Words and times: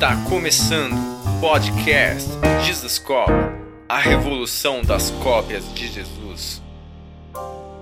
Está 0.00 0.16
começando 0.30 0.94
o 0.94 1.40
podcast 1.42 2.30
Jesus 2.64 2.98
Cop, 2.98 3.30
a 3.86 3.98
revolução 3.98 4.80
das 4.80 5.10
cópias 5.10 5.74
de 5.74 5.88
Jesus. 5.88 6.62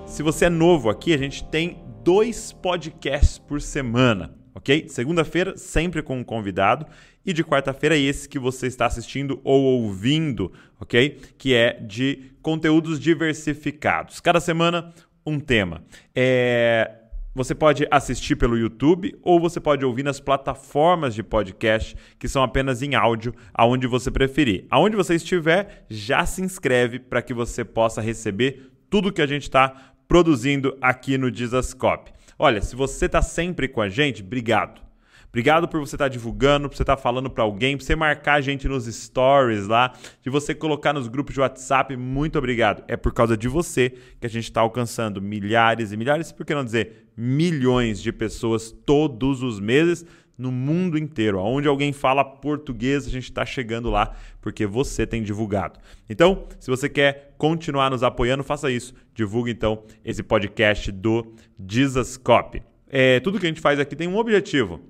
Se 0.05 0.21
você 0.25 0.47
é 0.47 0.51
novo 0.51 0.91
aqui, 0.91 1.15
a 1.15 1.17
gente 1.17 1.45
tem 1.45 1.81
dois 2.03 2.51
podcasts 2.51 3.39
por 3.39 3.63
semana, 3.63 4.35
ok? 4.53 4.89
Segunda-feira, 4.89 5.57
sempre 5.57 6.03
com 6.03 6.19
um 6.19 6.25
convidado, 6.25 6.87
e 7.25 7.33
de 7.33 7.45
quarta-feira, 7.45 7.97
esse 7.97 8.29
que 8.29 8.37
você 8.37 8.67
está 8.67 8.87
assistindo 8.87 9.41
ou 9.45 9.63
ouvindo, 9.63 10.53
ok? 10.81 11.21
Que 11.39 11.55
é 11.55 11.75
de 11.75 12.33
conteúdos 12.43 12.99
diversificados. 12.99 14.19
Cada 14.19 14.41
semana, 14.41 14.93
um 15.25 15.39
tema. 15.39 15.85
É, 16.13 16.98
você 17.39 17.55
pode 17.55 17.87
assistir 17.89 18.35
pelo 18.35 18.59
YouTube 18.59 19.17
ou 19.23 19.39
você 19.39 19.61
pode 19.61 19.85
ouvir 19.85 20.03
nas 20.03 20.19
plataformas 20.19 21.15
de 21.15 21.23
podcast 21.23 21.97
que 22.19 22.27
são 22.27 22.43
apenas 22.43 22.83
em 22.83 22.97
áudio, 22.97 23.33
aonde 23.55 23.87
você 23.87 24.11
preferir. 24.11 24.67
Aonde 24.69 24.97
você 24.97 25.15
estiver, 25.15 25.87
já 25.89 26.27
se 26.27 26.43
inscreve 26.43 26.99
para 26.99 27.23
que 27.23 27.33
você 27.33 27.65
possa 27.65 28.01
receber 28.01 28.73
tudo 28.91 29.13
que 29.13 29.23
a 29.23 29.27
gente 29.27 29.45
está 29.45 29.95
produzindo 30.09 30.77
aqui 30.81 31.17
no 31.17 31.31
Dizascope. 31.31 32.11
Olha, 32.37 32.61
se 32.61 32.75
você 32.75 33.07
está 33.07 33.23
sempre 33.23 33.69
com 33.69 33.81
a 33.81 33.89
gente, 33.89 34.21
obrigado. 34.21 34.88
Obrigado 35.29 35.69
por 35.69 35.79
você 35.79 35.95
estar 35.95 36.07
tá 36.07 36.09
divulgando, 36.09 36.69
por 36.69 36.77
você 36.77 36.83
estar 36.83 36.97
tá 36.97 37.03
falando 37.03 37.29
para 37.29 37.45
alguém, 37.45 37.77
por 37.77 37.85
você 37.85 37.95
marcar 37.95 38.35
a 38.35 38.41
gente 38.41 38.67
nos 38.67 38.87
stories 38.87 39.67
lá, 39.67 39.93
de 40.23 40.31
você 40.31 40.55
colocar 40.55 40.93
nos 40.93 41.07
grupos 41.07 41.35
de 41.35 41.41
WhatsApp. 41.41 41.97
Muito 41.97 42.39
obrigado. 42.39 42.83
É 42.89 42.97
por 42.97 43.13
causa 43.13 43.37
de 43.37 43.47
você 43.47 43.91
que 44.19 44.27
a 44.27 44.31
gente 44.31 44.45
está 44.45 44.63
alcançando 44.63 45.21
milhares 45.21 45.93
e 45.93 45.97
milhares, 45.97 46.33
por 46.33 46.47
que 46.47 46.55
não 46.55 46.65
dizer 46.65 47.09
milhões 47.17 48.01
de 48.01 48.11
pessoas 48.11 48.73
todos 48.87 49.43
os 49.43 49.61
meses 49.61 50.05
no 50.39 50.51
mundo 50.51 50.97
inteiro. 50.97 51.41
Onde 51.41 51.69
alguém 51.69 51.93
fala 51.93 52.25
português, 52.25 53.07
a 53.07 53.11
gente 53.11 53.25
está 53.25 53.45
chegando 53.45 53.91
lá 53.91 54.15
porque 54.41 54.65
você 54.65 55.07
tem 55.07 55.23
divulgado. 55.23 55.79
Então, 56.09 56.47
se 56.59 56.71
você 56.71 56.89
quer 56.89 57.35
continuar 57.37 57.91
nos 57.91 58.03
apoiando, 58.03 58.43
faça 58.43 58.71
isso. 58.71 58.95
Divulgue 59.13 59.51
então 59.51 59.83
esse 60.05 60.23
podcast 60.23 60.91
do 60.93 61.35
Dizascope. 61.59 62.63
É, 62.89 63.21
tudo 63.21 63.39
que 63.39 63.45
a 63.45 63.49
gente 63.49 63.61
faz 63.61 63.79
aqui 63.79 63.95
tem 63.95 64.09
um 64.09 64.17
objetivo 64.17 64.81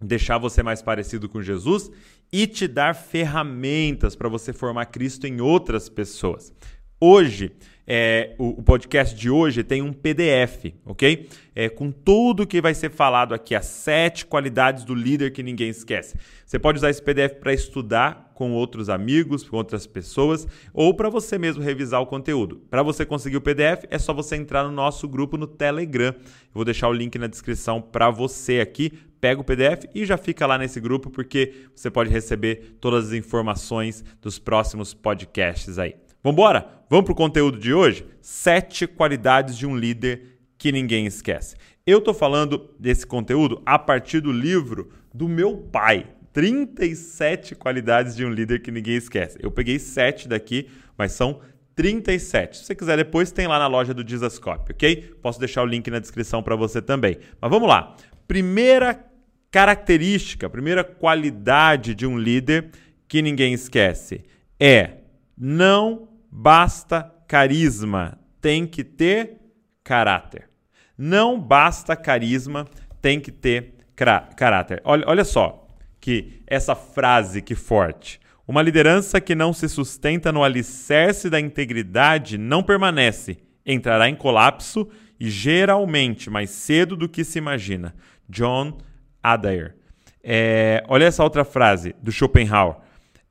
deixar 0.00 0.38
você 0.38 0.62
mais 0.62 0.80
parecido 0.80 1.28
com 1.28 1.42
Jesus 1.42 1.90
e 2.32 2.46
te 2.46 2.66
dar 2.66 2.94
ferramentas 2.94 4.16
para 4.16 4.28
você 4.28 4.52
formar 4.52 4.86
Cristo 4.86 5.26
em 5.26 5.40
outras 5.40 5.88
pessoas. 5.88 6.52
Hoje, 7.00 7.52
é, 7.86 8.34
o, 8.38 8.60
o, 8.60 8.62
podcast 8.62 9.16
de 9.16 9.30
hoje 9.30 9.64
tem 9.64 9.82
um 9.82 9.92
PDF, 9.92 10.74
ok? 10.84 11.28
É, 11.54 11.68
com 11.68 11.90
tudo 11.90 12.46
que 12.46 12.60
vai 12.60 12.74
ser 12.74 12.90
falado 12.90 13.34
aqui, 13.34 13.54
as 13.54 13.66
sete 13.66 14.26
qualidades 14.26 14.84
do 14.84 14.94
líder 14.94 15.32
que 15.32 15.42
ninguém 15.42 15.70
esquece. 15.70 16.16
Você 16.46 16.58
pode 16.58 16.78
usar 16.78 16.90
esse 16.90 17.02
PDF 17.02 17.40
para 17.40 17.52
estudar 17.52 18.30
com 18.34 18.52
outros 18.52 18.88
amigos, 18.88 19.42
com 19.42 19.56
outras 19.56 19.86
pessoas, 19.86 20.46
ou 20.72 20.94
para 20.94 21.08
você 21.08 21.36
mesmo 21.36 21.62
revisar 21.62 22.00
o 22.00 22.06
conteúdo. 22.06 22.62
Para 22.70 22.82
você 22.82 23.04
conseguir 23.04 23.38
o 23.38 23.40
PDF, 23.40 23.84
é 23.90 23.98
só 23.98 24.14
você 24.14 24.36
entrar 24.36 24.62
no 24.62 24.70
nosso 24.70 25.08
grupo 25.08 25.36
no 25.36 25.46
Telegram. 25.46 26.14
Eu 26.14 26.54
vou 26.54 26.64
deixar 26.64 26.88
o 26.88 26.92
link 26.92 27.18
na 27.18 27.26
descrição 27.26 27.80
para 27.82 28.08
você 28.08 28.60
aqui 28.60 28.92
pega 29.20 29.40
o 29.40 29.44
PDF 29.44 29.84
e 29.94 30.04
já 30.04 30.16
fica 30.16 30.46
lá 30.46 30.56
nesse 30.56 30.80
grupo, 30.80 31.10
porque 31.10 31.66
você 31.74 31.90
pode 31.90 32.10
receber 32.10 32.76
todas 32.80 33.08
as 33.08 33.12
informações 33.12 34.04
dos 34.20 34.38
próximos 34.38 34.94
podcasts 34.94 35.78
aí. 35.78 35.94
Vambora? 36.22 36.66
Vamos 36.88 37.04
para 37.04 37.12
o 37.12 37.16
conteúdo 37.16 37.58
de 37.58 37.72
hoje? 37.72 38.04
Sete 38.20 38.86
qualidades 38.86 39.56
de 39.56 39.66
um 39.66 39.76
líder 39.76 40.38
que 40.58 40.72
ninguém 40.72 41.06
esquece. 41.06 41.56
Eu 41.86 41.98
estou 41.98 42.12
falando 42.12 42.70
desse 42.78 43.06
conteúdo 43.06 43.62
a 43.64 43.78
partir 43.78 44.20
do 44.20 44.32
livro 44.32 44.90
do 45.14 45.28
meu 45.28 45.56
pai. 45.56 46.06
37 46.32 47.54
qualidades 47.54 48.14
de 48.14 48.24
um 48.24 48.30
líder 48.30 48.60
que 48.60 48.70
ninguém 48.70 48.96
esquece. 48.96 49.38
Eu 49.40 49.50
peguei 49.50 49.78
sete 49.78 50.28
daqui, 50.28 50.68
mas 50.96 51.12
são 51.12 51.40
37. 51.74 52.58
Se 52.58 52.64
você 52.64 52.74
quiser 52.74 52.98
depois, 52.98 53.32
tem 53.32 53.46
lá 53.46 53.58
na 53.58 53.66
loja 53.66 53.94
do 53.94 54.04
Dizascope, 54.04 54.72
ok? 54.72 55.14
Posso 55.22 55.40
deixar 55.40 55.62
o 55.62 55.66
link 55.66 55.90
na 55.90 55.98
descrição 55.98 56.42
para 56.42 56.54
você 56.54 56.82
também. 56.82 57.18
Mas 57.40 57.50
vamos 57.50 57.68
lá. 57.68 57.96
Primeira 58.28 59.09
característica, 59.50 60.46
a 60.46 60.50
primeira 60.50 60.84
qualidade 60.84 61.94
de 61.94 62.06
um 62.06 62.18
líder 62.18 62.70
que 63.08 63.20
ninguém 63.20 63.52
esquece 63.52 64.24
é 64.58 64.98
não 65.36 66.08
basta 66.30 67.12
carisma, 67.26 68.18
tem 68.40 68.66
que 68.66 68.84
ter 68.84 69.38
caráter. 69.82 70.48
Não 70.96 71.40
basta 71.40 71.96
carisma, 71.96 72.68
tem 73.00 73.18
que 73.18 73.32
ter 73.32 73.74
caráter. 73.96 74.80
Olha, 74.84 75.04
olha 75.06 75.24
só 75.24 75.66
que 76.00 76.42
essa 76.46 76.74
frase 76.74 77.42
que 77.42 77.54
forte. 77.54 78.20
Uma 78.46 78.62
liderança 78.62 79.20
que 79.20 79.34
não 79.34 79.52
se 79.52 79.68
sustenta 79.68 80.32
no 80.32 80.42
alicerce 80.42 81.30
da 81.30 81.38
integridade 81.38 82.36
não 82.36 82.62
permanece, 82.62 83.38
entrará 83.64 84.08
em 84.08 84.14
colapso 84.14 84.88
e 85.18 85.30
geralmente 85.30 86.30
mais 86.30 86.50
cedo 86.50 86.96
do 86.96 87.08
que 87.08 87.22
se 87.22 87.38
imagina. 87.38 87.94
John 88.28 88.78
Adair. 89.22 89.74
É, 90.22 90.84
olha 90.88 91.04
essa 91.04 91.24
outra 91.24 91.44
frase 91.44 91.94
do 92.02 92.12
Schopenhauer. 92.12 92.76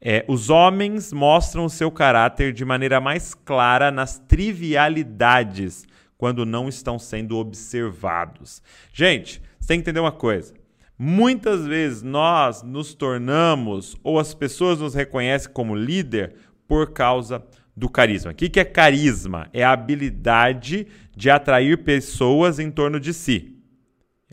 É, 0.01 0.23
os 0.27 0.49
homens 0.49 1.11
mostram 1.11 1.65
o 1.65 1.69
seu 1.69 1.91
caráter 1.91 2.53
de 2.53 2.63
maneira 2.63 3.01
mais 3.01 3.33
clara 3.33 3.91
nas 3.91 4.17
trivialidades, 4.17 5.85
quando 6.17 6.45
não 6.45 6.69
estão 6.69 6.97
sendo 6.97 7.37
observados. 7.37 8.61
Gente, 8.93 9.41
você 9.59 9.67
tem 9.67 9.77
que 9.77 9.83
entender 9.83 9.99
uma 9.99 10.11
coisa. 10.11 10.53
Muitas 10.97 11.65
vezes 11.65 12.01
nós 12.01 12.61
nos 12.63 12.93
tornamos, 12.93 13.95
ou 14.03 14.19
as 14.19 14.33
pessoas 14.33 14.79
nos 14.79 14.93
reconhecem 14.93 15.51
como 15.51 15.75
líder, 15.75 16.35
por 16.67 16.91
causa 16.91 17.43
do 17.75 17.89
carisma. 17.89 18.31
O 18.31 18.35
que 18.35 18.59
é 18.59 18.65
carisma? 18.65 19.49
É 19.53 19.63
a 19.63 19.71
habilidade 19.71 20.87
de 21.15 21.29
atrair 21.29 21.83
pessoas 21.83 22.59
em 22.59 22.69
torno 22.69 22.99
de 22.99 23.13
si 23.13 23.58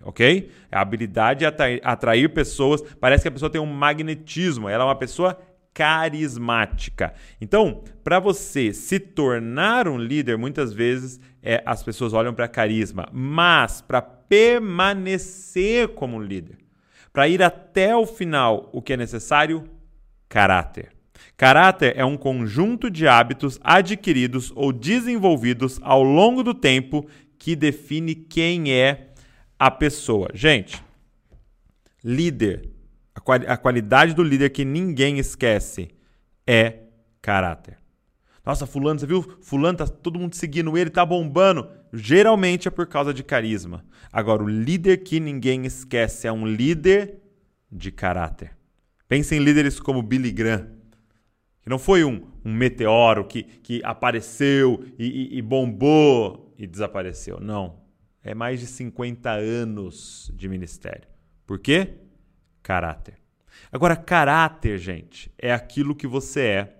ok? 0.06 0.50
A 0.70 0.80
habilidade 0.80 1.40
de 1.40 1.46
atrair, 1.46 1.80
atrair 1.82 2.28
pessoas. 2.28 2.80
Parece 3.00 3.22
que 3.22 3.28
a 3.28 3.32
pessoa 3.32 3.50
tem 3.50 3.60
um 3.60 3.66
magnetismo, 3.66 4.68
ela 4.68 4.84
é 4.84 4.86
uma 4.86 4.94
pessoa 4.94 5.36
carismática. 5.74 7.12
Então, 7.40 7.82
para 8.02 8.18
você 8.18 8.72
se 8.72 8.98
tornar 8.98 9.86
um 9.88 9.98
líder, 9.98 10.38
muitas 10.38 10.72
vezes 10.72 11.20
é, 11.42 11.62
as 11.66 11.82
pessoas 11.82 12.14
olham 12.14 12.32
para 12.32 12.48
carisma, 12.48 13.08
mas 13.12 13.82
para 13.82 14.00
permanecer 14.00 15.88
como 15.88 16.22
líder, 16.22 16.56
para 17.12 17.28
ir 17.28 17.42
até 17.42 17.94
o 17.94 18.06
final, 18.06 18.70
o 18.72 18.80
que 18.80 18.94
é 18.94 18.96
necessário? 18.96 19.64
Caráter. 20.28 20.90
Caráter 21.36 21.94
é 21.96 22.04
um 22.04 22.16
conjunto 22.16 22.90
de 22.90 23.06
hábitos 23.06 23.60
adquiridos 23.62 24.52
ou 24.54 24.72
desenvolvidos 24.72 25.78
ao 25.82 26.02
longo 26.02 26.42
do 26.42 26.54
tempo 26.54 27.06
que 27.38 27.54
define 27.54 28.14
quem 28.14 28.72
é 28.72 29.08
a 29.58 29.70
pessoa. 29.70 30.28
Gente, 30.34 30.82
líder, 32.04 32.70
a, 33.14 33.20
quali 33.20 33.46
a 33.46 33.56
qualidade 33.56 34.14
do 34.14 34.22
líder 34.22 34.50
que 34.50 34.64
ninguém 34.64 35.18
esquece 35.18 35.88
é 36.46 36.80
caráter. 37.20 37.78
Nossa, 38.44 38.66
fulano, 38.66 39.00
você 39.00 39.06
viu? 39.06 39.22
Fulano 39.40 39.78
tá 39.78 39.88
todo 39.88 40.20
mundo 40.20 40.34
seguindo 40.34 40.78
ele, 40.78 40.88
tá 40.88 41.04
bombando. 41.04 41.68
Geralmente 41.92 42.68
é 42.68 42.70
por 42.70 42.86
causa 42.86 43.12
de 43.12 43.24
carisma. 43.24 43.84
Agora, 44.12 44.44
o 44.44 44.48
líder 44.48 44.98
que 44.98 45.18
ninguém 45.18 45.66
esquece 45.66 46.28
é 46.28 46.32
um 46.32 46.46
líder 46.46 47.18
de 47.70 47.90
caráter. 47.90 48.56
Pense 49.08 49.34
em 49.34 49.40
líderes 49.40 49.80
como 49.80 50.02
Billy 50.02 50.30
Graham, 50.30 50.68
que 51.60 51.68
não 51.68 51.78
foi 51.78 52.04
um, 52.04 52.28
um 52.44 52.52
meteoro 52.52 53.24
que, 53.24 53.42
que 53.42 53.80
apareceu 53.82 54.84
e, 54.96 55.34
e, 55.34 55.38
e 55.38 55.42
bombou 55.42 56.54
e 56.56 56.66
desapareceu. 56.66 57.40
Não 57.40 57.85
é 58.26 58.34
mais 58.34 58.58
de 58.58 58.66
50 58.66 59.30
anos 59.30 60.32
de 60.34 60.48
ministério. 60.48 61.06
Por 61.46 61.60
quê? 61.60 61.94
Caráter. 62.60 63.14
Agora, 63.70 63.94
caráter, 63.94 64.78
gente, 64.78 65.32
é 65.38 65.52
aquilo 65.52 65.94
que 65.94 66.08
você 66.08 66.40
é 66.40 66.76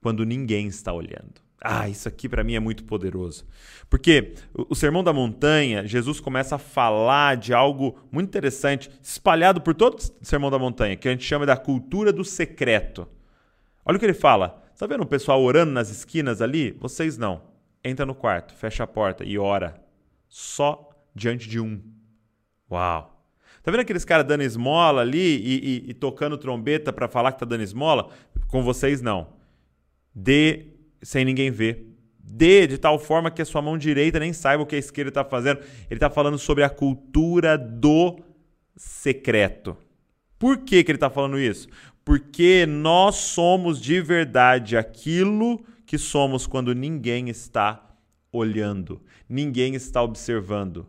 quando 0.00 0.24
ninguém 0.24 0.66
está 0.66 0.94
olhando. 0.94 1.44
Ah, 1.60 1.86
isso 1.86 2.08
aqui 2.08 2.28
para 2.28 2.42
mim 2.42 2.54
é 2.54 2.60
muito 2.60 2.84
poderoso. 2.84 3.46
Porque 3.90 4.34
o 4.54 4.74
Sermão 4.74 5.04
da 5.04 5.12
Montanha, 5.12 5.86
Jesus 5.86 6.18
começa 6.18 6.56
a 6.56 6.58
falar 6.58 7.36
de 7.36 7.52
algo 7.52 7.98
muito 8.10 8.28
interessante, 8.28 8.90
espalhado 9.02 9.60
por 9.60 9.74
todo 9.74 9.98
o 9.98 10.24
Sermão 10.24 10.50
da 10.50 10.58
Montanha, 10.58 10.96
que 10.96 11.08
a 11.08 11.10
gente 11.10 11.24
chama 11.24 11.44
da 11.44 11.58
cultura 11.58 12.10
do 12.10 12.24
secreto. 12.24 13.06
Olha 13.84 13.96
o 13.96 13.98
que 13.98 14.06
ele 14.06 14.14
fala. 14.14 14.64
Está 14.72 14.86
vendo 14.86 15.02
o 15.02 15.06
pessoal 15.06 15.42
orando 15.42 15.72
nas 15.72 15.90
esquinas 15.90 16.40
ali? 16.40 16.72
Vocês 16.72 17.18
não. 17.18 17.42
Entra 17.84 18.06
no 18.06 18.14
quarto, 18.14 18.54
fecha 18.54 18.82
a 18.84 18.86
porta 18.86 19.24
e 19.24 19.38
ora 19.38 19.84
só 20.28 20.85
diante 21.16 21.48
de 21.48 21.58
um. 21.58 21.80
Uau! 22.70 23.16
Tá 23.62 23.70
vendo 23.72 23.80
aqueles 23.80 24.04
caras 24.04 24.26
dando 24.26 24.42
esmola 24.42 25.00
ali 25.00 25.18
e, 25.18 25.86
e, 25.88 25.90
e 25.90 25.94
tocando 25.94 26.38
trombeta 26.38 26.92
para 26.92 27.08
falar 27.08 27.32
que 27.32 27.40
tá 27.40 27.46
dando 27.46 27.62
esmola? 27.62 28.10
Com 28.46 28.62
vocês, 28.62 29.02
não. 29.02 29.28
Dê 30.14 30.66
sem 31.02 31.24
ninguém 31.24 31.50
ver. 31.50 31.84
Dê 32.18 32.66
de 32.66 32.78
tal 32.78 32.98
forma 32.98 33.30
que 33.30 33.42
a 33.42 33.44
sua 33.44 33.62
mão 33.62 33.78
direita 33.78 34.20
nem 34.20 34.32
saiba 34.32 34.62
o 34.62 34.66
que 34.66 34.76
a 34.76 34.78
esquerda 34.78 35.08
está 35.08 35.24
fazendo. 35.24 35.60
Ele 35.90 35.96
está 35.96 36.10
falando 36.10 36.38
sobre 36.38 36.62
a 36.62 36.70
cultura 36.70 37.56
do 37.56 38.20
secreto. 38.76 39.76
Por 40.38 40.58
que, 40.58 40.84
que 40.84 40.90
ele 40.90 40.96
está 40.96 41.10
falando 41.10 41.38
isso? 41.38 41.66
Porque 42.04 42.66
nós 42.66 43.16
somos 43.16 43.80
de 43.80 44.00
verdade 44.00 44.76
aquilo 44.76 45.64
que 45.86 45.98
somos 45.98 46.46
quando 46.46 46.74
ninguém 46.74 47.28
está 47.28 47.96
olhando, 48.30 49.00
ninguém 49.28 49.74
está 49.74 50.02
observando. 50.02 50.86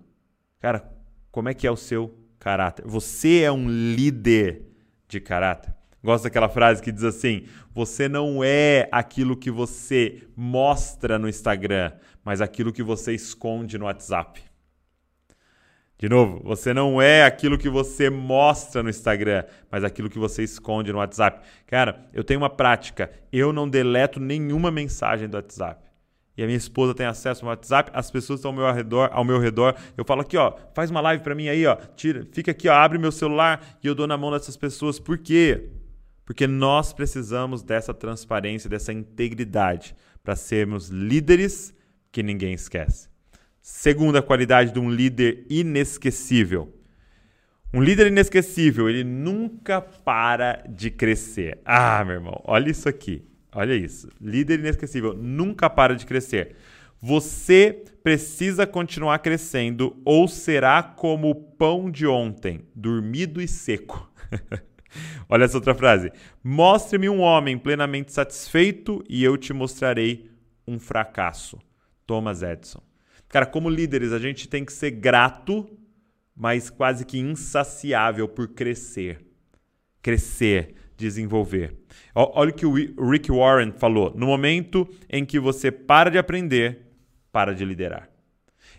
Cara, 0.59 0.91
como 1.31 1.49
é 1.49 1.53
que 1.53 1.67
é 1.67 1.71
o 1.71 1.77
seu 1.77 2.17
caráter? 2.39 2.85
Você 2.87 3.41
é 3.41 3.51
um 3.51 3.69
líder 3.69 4.63
de 5.07 5.19
caráter. 5.19 5.73
Gosto 6.03 6.23
daquela 6.25 6.49
frase 6.49 6.81
que 6.81 6.91
diz 6.91 7.03
assim: 7.03 7.45
você 7.73 8.07
não 8.07 8.43
é 8.43 8.87
aquilo 8.91 9.35
que 9.35 9.51
você 9.51 10.23
mostra 10.35 11.19
no 11.19 11.27
Instagram, 11.27 11.91
mas 12.23 12.41
aquilo 12.41 12.73
que 12.73 12.83
você 12.83 13.13
esconde 13.13 13.77
no 13.77 13.85
WhatsApp. 13.85 14.41
De 15.99 16.07
novo, 16.07 16.39
você 16.43 16.75
não 16.75 17.01
é 17.01 17.23
aquilo 17.23 17.57
que 17.57 17.69
você 17.69 18.07
mostra 18.07 18.83
no 18.83 18.89
Instagram, 18.89 19.43
mas 19.71 19.83
aquilo 19.83 20.09
que 20.09 20.19
você 20.19 20.43
esconde 20.43 20.91
no 20.91 20.99
WhatsApp. 20.99 21.41
Cara, 21.65 22.07
eu 22.13 22.23
tenho 22.23 22.39
uma 22.39 22.51
prática, 22.51 23.11
eu 23.33 23.51
não 23.51 23.67
deleto 23.67 24.19
nenhuma 24.19 24.69
mensagem 24.69 25.27
do 25.27 25.35
WhatsApp. 25.35 25.86
E 26.37 26.43
a 26.43 26.45
minha 26.45 26.57
esposa 26.57 26.93
tem 26.93 27.07
acesso 27.07 27.43
ao 27.43 27.49
WhatsApp, 27.49 27.89
as 27.93 28.11
pessoas 28.11 28.39
estão 28.39 28.51
ao 28.51 28.55
meu 28.55 28.71
redor, 28.71 29.09
ao 29.11 29.25
meu 29.25 29.39
redor. 29.39 29.75
Eu 29.97 30.05
falo 30.05 30.21
aqui, 30.21 30.37
ó, 30.37 30.53
faz 30.75 30.91
uma 30.91 31.01
live 31.01 31.23
para 31.23 31.33
mim 31.33 31.47
aí, 31.47 31.65
ó, 31.65 31.75
tira, 31.95 32.27
fica 32.31 32.51
aqui, 32.51 32.69
ó, 32.69 32.73
abre 32.73 32.99
meu 32.99 33.11
celular 33.11 33.79
e 33.83 33.87
eu 33.87 33.95
dou 33.95 34.05
na 34.05 34.15
mão 34.15 34.31
dessas 34.31 34.55
pessoas. 34.55 34.99
Por 34.99 35.17
quê? 35.17 35.69
Porque 36.23 36.45
nós 36.45 36.93
precisamos 36.93 37.63
dessa 37.63 37.93
transparência, 37.93 38.69
dessa 38.69 38.93
integridade 38.93 39.95
para 40.23 40.35
sermos 40.35 40.89
líderes 40.89 41.73
que 42.11 42.21
ninguém 42.21 42.53
esquece. 42.53 43.09
Segunda 43.61 44.21
qualidade 44.21 44.71
de 44.71 44.79
um 44.79 44.91
líder 44.91 45.45
inesquecível. 45.49 46.71
Um 47.73 47.81
líder 47.81 48.07
inesquecível, 48.07 48.87
ele 48.87 49.03
nunca 49.03 49.81
para 49.81 50.63
de 50.69 50.91
crescer. 50.91 51.59
Ah, 51.65 52.03
meu 52.05 52.15
irmão, 52.15 52.41
olha 52.45 52.69
isso 52.69 52.87
aqui. 52.87 53.25
Olha 53.57 53.73
isso. 53.73 54.07
Líder 54.21 54.59
inesquecível 54.59 55.15
nunca 55.15 55.67
para 55.67 55.95
de 55.95 56.05
crescer. 56.05 56.55
Você 57.01 57.85
precisa 58.03 58.67
continuar 58.67 59.17
crescendo 59.17 59.99
ou 60.05 60.27
será 60.27 60.83
como 60.83 61.31
o 61.31 61.33
pão 61.33 61.89
de 61.89 62.05
ontem, 62.05 62.67
dormido 62.75 63.41
e 63.41 63.47
seco. 63.47 64.11
Olha 65.27 65.45
essa 65.45 65.57
outra 65.57 65.73
frase. 65.73 66.11
Mostre-me 66.43 67.09
um 67.09 67.19
homem 67.19 67.57
plenamente 67.57 68.13
satisfeito 68.13 69.03
e 69.09 69.23
eu 69.23 69.35
te 69.35 69.53
mostrarei 69.53 70.29
um 70.67 70.77
fracasso. 70.77 71.57
Thomas 72.05 72.43
Edison. 72.43 72.83
Cara, 73.27 73.47
como 73.47 73.71
líderes, 73.71 74.13
a 74.13 74.19
gente 74.19 74.47
tem 74.47 74.63
que 74.63 74.71
ser 74.71 74.91
grato, 74.91 75.67
mas 76.35 76.69
quase 76.69 77.03
que 77.03 77.17
insaciável 77.17 78.27
por 78.27 78.49
crescer. 78.49 79.19
Crescer, 79.99 80.75
desenvolver. 80.97 81.75
Olha 82.13 82.49
o 82.49 82.53
que 82.53 82.65
o 82.65 82.73
Rick 83.09 83.31
Warren 83.31 83.71
falou. 83.71 84.11
No 84.15 84.25
momento 84.25 84.89
em 85.09 85.23
que 85.23 85.39
você 85.39 85.71
para 85.71 86.09
de 86.09 86.17
aprender, 86.17 86.79
para 87.31 87.53
de 87.53 87.63
liderar. 87.63 88.09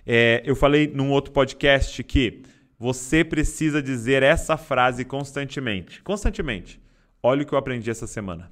É, 0.05 0.43
eu 0.45 0.57
falei 0.57 0.89
num 0.93 1.11
outro 1.11 1.33
podcast 1.33 2.03
que 2.03 2.43
você 2.79 3.25
precisa 3.25 3.81
dizer 3.81 4.23
essa 4.23 4.57
frase 4.57 5.05
constantemente. 5.05 6.03
Constantemente. 6.03 6.81
Olha 7.23 7.43
o 7.43 7.47
que 7.47 7.53
eu 7.53 7.59
aprendi 7.59 7.91
essa 7.91 8.07
semana. 8.07 8.51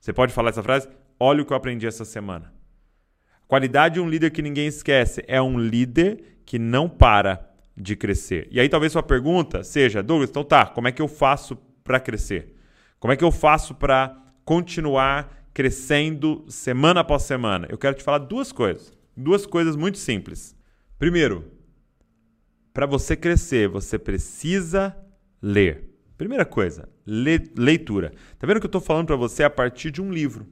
Você 0.00 0.12
pode 0.12 0.32
falar 0.32 0.50
essa 0.50 0.62
frase? 0.62 0.88
Olha 1.18 1.42
o 1.42 1.46
que 1.46 1.52
eu 1.52 1.56
aprendi 1.56 1.86
essa 1.86 2.04
semana. 2.04 2.52
Qualidade 3.46 3.94
de 3.94 4.00
um 4.00 4.08
líder 4.08 4.30
que 4.30 4.42
ninguém 4.42 4.66
esquece 4.66 5.24
é 5.28 5.40
um 5.40 5.58
líder 5.58 6.40
que 6.44 6.58
não 6.58 6.88
para 6.88 7.48
de 7.76 7.94
crescer. 7.94 8.48
E 8.50 8.58
aí 8.58 8.68
talvez 8.68 8.92
sua 8.92 9.02
pergunta 9.02 9.62
seja, 9.62 10.02
Douglas, 10.02 10.30
então 10.30 10.42
tá, 10.42 10.66
como 10.66 10.88
é 10.88 10.92
que 10.92 11.02
eu 11.02 11.08
faço 11.08 11.56
para 11.84 12.00
crescer? 12.00 12.55
Como 13.06 13.12
é 13.12 13.16
que 13.16 13.22
eu 13.22 13.30
faço 13.30 13.72
para 13.72 14.20
continuar 14.44 15.48
crescendo 15.54 16.44
semana 16.48 17.02
após 17.02 17.22
semana? 17.22 17.68
Eu 17.70 17.78
quero 17.78 17.94
te 17.94 18.02
falar 18.02 18.18
duas 18.18 18.50
coisas. 18.50 18.92
Duas 19.16 19.46
coisas 19.46 19.76
muito 19.76 19.96
simples. 19.96 20.56
Primeiro, 20.98 21.44
para 22.74 22.84
você 22.84 23.14
crescer, 23.14 23.68
você 23.68 23.96
precisa 23.96 24.96
ler. 25.40 25.88
Primeira 26.18 26.44
coisa, 26.44 26.88
le 27.06 27.48
leitura. 27.56 28.10
Tá 28.40 28.44
vendo 28.44 28.58
que 28.58 28.66
eu 28.66 28.70
estou 28.70 28.80
falando 28.80 29.06
para 29.06 29.14
você 29.14 29.44
a 29.44 29.50
partir 29.50 29.92
de 29.92 30.02
um 30.02 30.10
livro? 30.10 30.44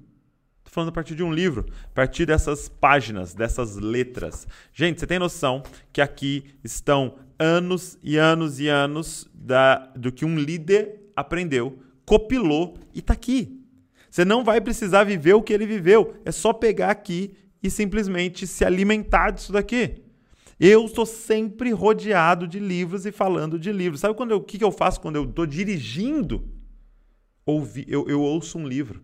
falando 0.64 0.90
a 0.90 0.92
partir 0.92 1.16
de 1.16 1.22
um 1.24 1.32
livro, 1.32 1.66
a 1.86 1.94
partir 1.94 2.26
dessas 2.26 2.68
páginas, 2.68 3.34
dessas 3.34 3.76
letras. 3.76 4.46
Gente, 4.72 5.00
você 5.00 5.06
tem 5.08 5.20
noção 5.20 5.62
que 5.92 6.00
aqui 6.00 6.44
estão 6.64 7.16
anos 7.36 7.98
e 8.00 8.16
anos 8.16 8.58
e 8.60 8.68
anos 8.68 9.28
da, 9.34 9.92
do 9.96 10.10
que 10.10 10.24
um 10.24 10.36
líder 10.36 11.00
aprendeu, 11.14 11.78
copilou 12.04 12.76
e 12.94 12.98
está 12.98 13.12
aqui. 13.12 13.60
Você 14.10 14.24
não 14.24 14.44
vai 14.44 14.60
precisar 14.60 15.04
viver 15.04 15.34
o 15.34 15.42
que 15.42 15.52
ele 15.52 15.66
viveu, 15.66 16.14
é 16.24 16.30
só 16.30 16.52
pegar 16.52 16.90
aqui 16.90 17.34
e 17.62 17.70
simplesmente 17.70 18.46
se 18.46 18.64
alimentar 18.64 19.30
disso 19.30 19.52
daqui. 19.52 20.02
Eu 20.58 20.84
estou 20.84 21.04
sempre 21.04 21.72
rodeado 21.72 22.46
de 22.46 22.60
livros 22.60 23.06
e 23.06 23.12
falando 23.12 23.58
de 23.58 23.72
livros. 23.72 24.00
Sabe 24.00 24.14
quando 24.14 24.32
o 24.32 24.40
que, 24.40 24.58
que 24.58 24.64
eu 24.64 24.70
faço 24.70 25.00
quando 25.00 25.16
eu 25.16 25.24
estou 25.24 25.46
dirigindo? 25.46 26.48
Ouvi, 27.44 27.84
eu, 27.88 28.08
eu 28.08 28.20
ouço 28.20 28.58
um 28.58 28.68
livro. 28.68 29.02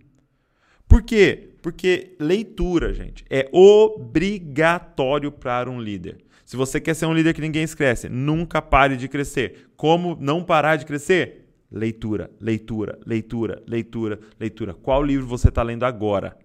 Por 0.87 1.03
quê? 1.03 1.55
Porque 1.63 2.17
leitura, 2.19 2.93
gente, 2.93 3.25
é 3.29 3.49
obrigatório 3.53 5.31
para 5.31 5.71
um 5.71 5.81
líder. 5.81 6.19
Se 6.45 6.57
você 6.57 6.81
quer 6.81 6.95
ser 6.95 7.07
um 7.07 7.15
líder 7.15 7.35
que 7.35 7.41
ninguém 7.41 7.63
esquece, 7.63 8.09
nunca 8.09 8.61
pare 8.61 8.97
de 8.97 9.09
crescer. 9.09 9.71
Como 9.77 10.17
não 10.21 10.43
parar 10.43 10.77
de 10.77 10.85
crescer? 10.85 11.40
Leitura, 11.71 12.31
leitura, 12.41 12.99
leitura, 13.07 13.63
leitura, 13.67 14.21
leitura. 14.39 14.75
Qual 14.75 15.03
livro 15.03 15.27
você 15.27 15.49
está 15.49 15.63
lendo 15.63 15.85
agora? 15.85 16.37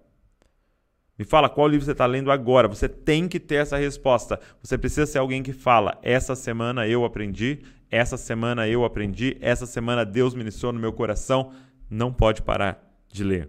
Me 1.18 1.24
fala 1.24 1.48
qual 1.48 1.66
livro 1.66 1.84
você 1.84 1.92
está 1.92 2.06
lendo 2.06 2.30
agora. 2.30 2.68
Você 2.68 2.88
tem 2.88 3.26
que 3.26 3.40
ter 3.40 3.56
essa 3.56 3.76
resposta. 3.76 4.38
Você 4.62 4.76
precisa 4.76 5.06
ser 5.06 5.18
alguém 5.18 5.42
que 5.42 5.52
fala: 5.52 5.98
essa 6.02 6.34
semana 6.34 6.86
eu 6.86 7.04
aprendi, 7.04 7.60
essa 7.90 8.16
semana 8.16 8.68
eu 8.68 8.84
aprendi, 8.84 9.36
essa 9.40 9.66
semana 9.66 10.04
Deus 10.04 10.34
ministrou 10.34 10.72
no 10.72 10.78
meu 10.78 10.92
coração. 10.92 11.52
Não 11.88 12.12
pode 12.12 12.42
parar 12.42 12.82
de 13.10 13.24
ler. 13.24 13.48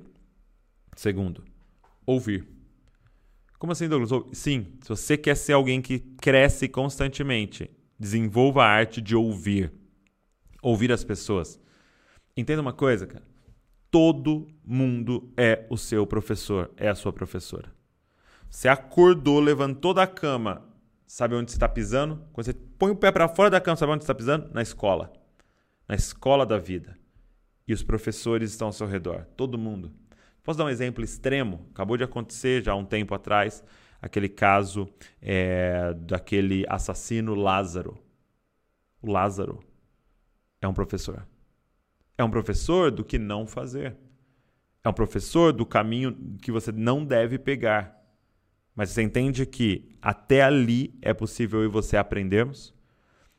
Segundo, 0.95 1.44
ouvir. 2.06 2.47
Como 3.59 3.71
assim, 3.71 3.88
Douglas? 3.88 4.12
Sim, 4.33 4.68
se 4.81 4.89
você 4.89 5.18
quer 5.18 5.35
ser 5.35 5.53
alguém 5.53 5.81
que 5.81 6.00
cresce 6.00 6.68
constantemente, 6.68 7.69
desenvolva 8.00 8.63
a 8.63 8.68
arte 8.68 9.01
de 9.01 9.15
ouvir. 9.15 9.71
Ouvir 10.62 10.91
as 10.91 11.03
pessoas. 11.03 11.59
Entenda 12.37 12.61
uma 12.61 12.71
coisa, 12.71 13.07
cara. 13.07 13.25
Todo 13.89 14.47
mundo 14.63 15.33
é 15.35 15.65
o 15.71 15.77
seu 15.77 16.06
professor, 16.06 16.69
é 16.77 16.87
a 16.87 16.94
sua 16.94 17.11
professora. 17.11 17.73
Você 18.47 18.67
acordou, 18.67 19.39
levantou 19.39 19.91
da 19.91 20.06
cama, 20.06 20.63
sabe 21.07 21.33
onde 21.33 21.49
você 21.49 21.57
está 21.57 21.67
pisando? 21.67 22.23
Quando 22.31 22.45
você 22.45 22.53
põe 22.53 22.91
o 22.91 22.95
pé 22.95 23.11
para 23.11 23.27
fora 23.27 23.49
da 23.49 23.59
cama, 23.59 23.75
sabe 23.75 23.91
onde 23.91 24.03
você 24.03 24.11
está 24.11 24.13
pisando? 24.13 24.53
Na 24.53 24.61
escola. 24.61 25.11
Na 25.87 25.95
escola 25.95 26.45
da 26.45 26.59
vida. 26.59 26.95
E 27.67 27.73
os 27.73 27.81
professores 27.81 28.51
estão 28.51 28.67
ao 28.67 28.73
seu 28.73 28.85
redor. 28.85 29.25
Todo 29.35 29.57
mundo. 29.57 29.91
Posso 30.44 30.59
dar 30.59 30.65
um 30.65 30.69
exemplo 30.69 31.03
extremo? 31.03 31.67
Acabou 31.71 31.97
de 31.97 32.03
acontecer 32.03 32.63
já 32.63 32.73
há 32.73 32.75
um 32.75 32.85
tempo 32.85 33.15
atrás, 33.15 33.63
aquele 33.99 34.29
caso 34.29 34.87
é, 35.19 35.94
daquele 35.95 36.65
assassino 36.69 37.33
Lázaro. 37.33 37.97
O 39.01 39.11
Lázaro 39.11 39.59
é 40.61 40.67
um 40.67 40.73
professor. 40.73 41.25
É 42.18 42.24
um 42.24 42.30
professor 42.30 42.90
do 42.92 43.04
que 43.04 43.19
não 43.19 43.45
fazer. 43.45 43.95
É 44.83 44.90
um 44.90 44.94
professor 44.94 45.54
do 45.54 45.66
caminho 45.66 46.18
que 46.42 46.52
você 46.52 46.71
não 46.71 47.06
deve 47.06 47.38
pegar. 47.38 47.95
Mas 48.76 48.92
você 48.92 49.02
entende 49.02 49.45
que 49.45 49.95
até 50.02 50.42
ali 50.42 50.97
é 51.02 51.14
possível 51.14 51.62
eu 51.62 51.66
e 51.66 51.69
você 51.69 51.97
aprendermos? 51.97 52.74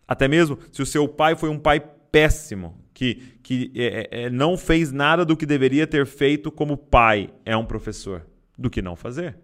Até 0.07 0.29
mesmo 0.29 0.59
se 0.73 0.83
o 0.83 0.87
seu 0.87 1.09
pai 1.09 1.37
foi 1.37 1.49
um 1.49 1.59
pai 1.59 1.81
péssimo, 2.11 2.83
que, 2.95 3.39
que 3.43 3.73
é, 3.77 3.85
é, 3.85 4.23
é, 4.23 4.31
não 4.31 4.57
fez 4.57 4.91
nada 4.91 5.25
do 5.25 5.37
que 5.37 5.47
deveria 5.47 5.87
ter 5.87 6.07
feito 6.07 6.51
como 6.51 6.77
pai, 6.77 7.31
é 7.45 7.57
um 7.57 7.65
professor, 7.65 8.27
do 8.57 8.69
que 8.69 8.83
não 8.83 8.97
fazer. 8.97 9.37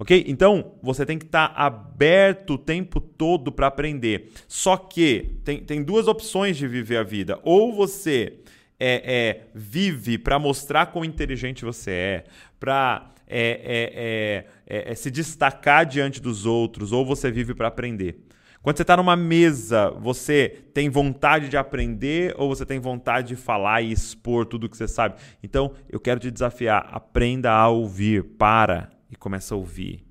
Ok? 0.00 0.24
Então, 0.26 0.72
você 0.82 1.04
tem 1.04 1.18
que 1.18 1.26
estar 1.26 1.48
tá 1.48 1.60
aberto 1.60 2.54
o 2.54 2.58
tempo 2.58 3.02
todo 3.02 3.52
para 3.52 3.66
aprender. 3.66 4.32
Só 4.48 4.74
que 4.74 5.36
tem, 5.44 5.62
tem 5.62 5.82
duas 5.82 6.08
opções 6.08 6.56
de 6.56 6.66
viver 6.66 6.96
a 6.96 7.02
vida. 7.02 7.38
Ou 7.42 7.70
você 7.70 8.38
é, 8.78 9.02
é 9.04 9.46
vive 9.54 10.16
para 10.16 10.38
mostrar 10.38 10.86
quão 10.86 11.04
inteligente 11.04 11.66
você 11.66 11.90
é, 11.90 12.24
para 12.58 13.12
é, 13.28 14.46
é, 14.66 14.94
se 14.94 15.10
destacar 15.10 15.84
diante 15.84 16.18
dos 16.18 16.46
outros, 16.46 16.92
ou 16.92 17.04
você 17.04 17.30
vive 17.30 17.54
para 17.54 17.68
aprender. 17.68 18.24
Quando 18.62 18.78
você 18.78 18.82
está 18.82 18.96
numa 18.96 19.16
mesa, 19.16 19.90
você 19.90 20.64
tem 20.72 20.88
vontade 20.88 21.50
de 21.50 21.58
aprender 21.58 22.34
ou 22.38 22.48
você 22.48 22.64
tem 22.64 22.78
vontade 22.78 23.28
de 23.28 23.36
falar 23.36 23.82
e 23.82 23.92
expor 23.92 24.46
tudo 24.46 24.66
que 24.66 24.78
você 24.78 24.88
sabe? 24.88 25.16
Então, 25.42 25.72
eu 25.90 26.00
quero 26.00 26.18
te 26.18 26.30
desafiar. 26.30 26.88
Aprenda 26.90 27.50
a 27.52 27.68
ouvir. 27.68 28.22
Para 28.22 28.90
e 29.10 29.16
começa 29.16 29.54
a 29.54 29.58
ouvir. 29.58 30.06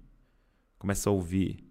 Começa 0.77 1.09
a 1.09 1.13
ouvir. 1.13 1.68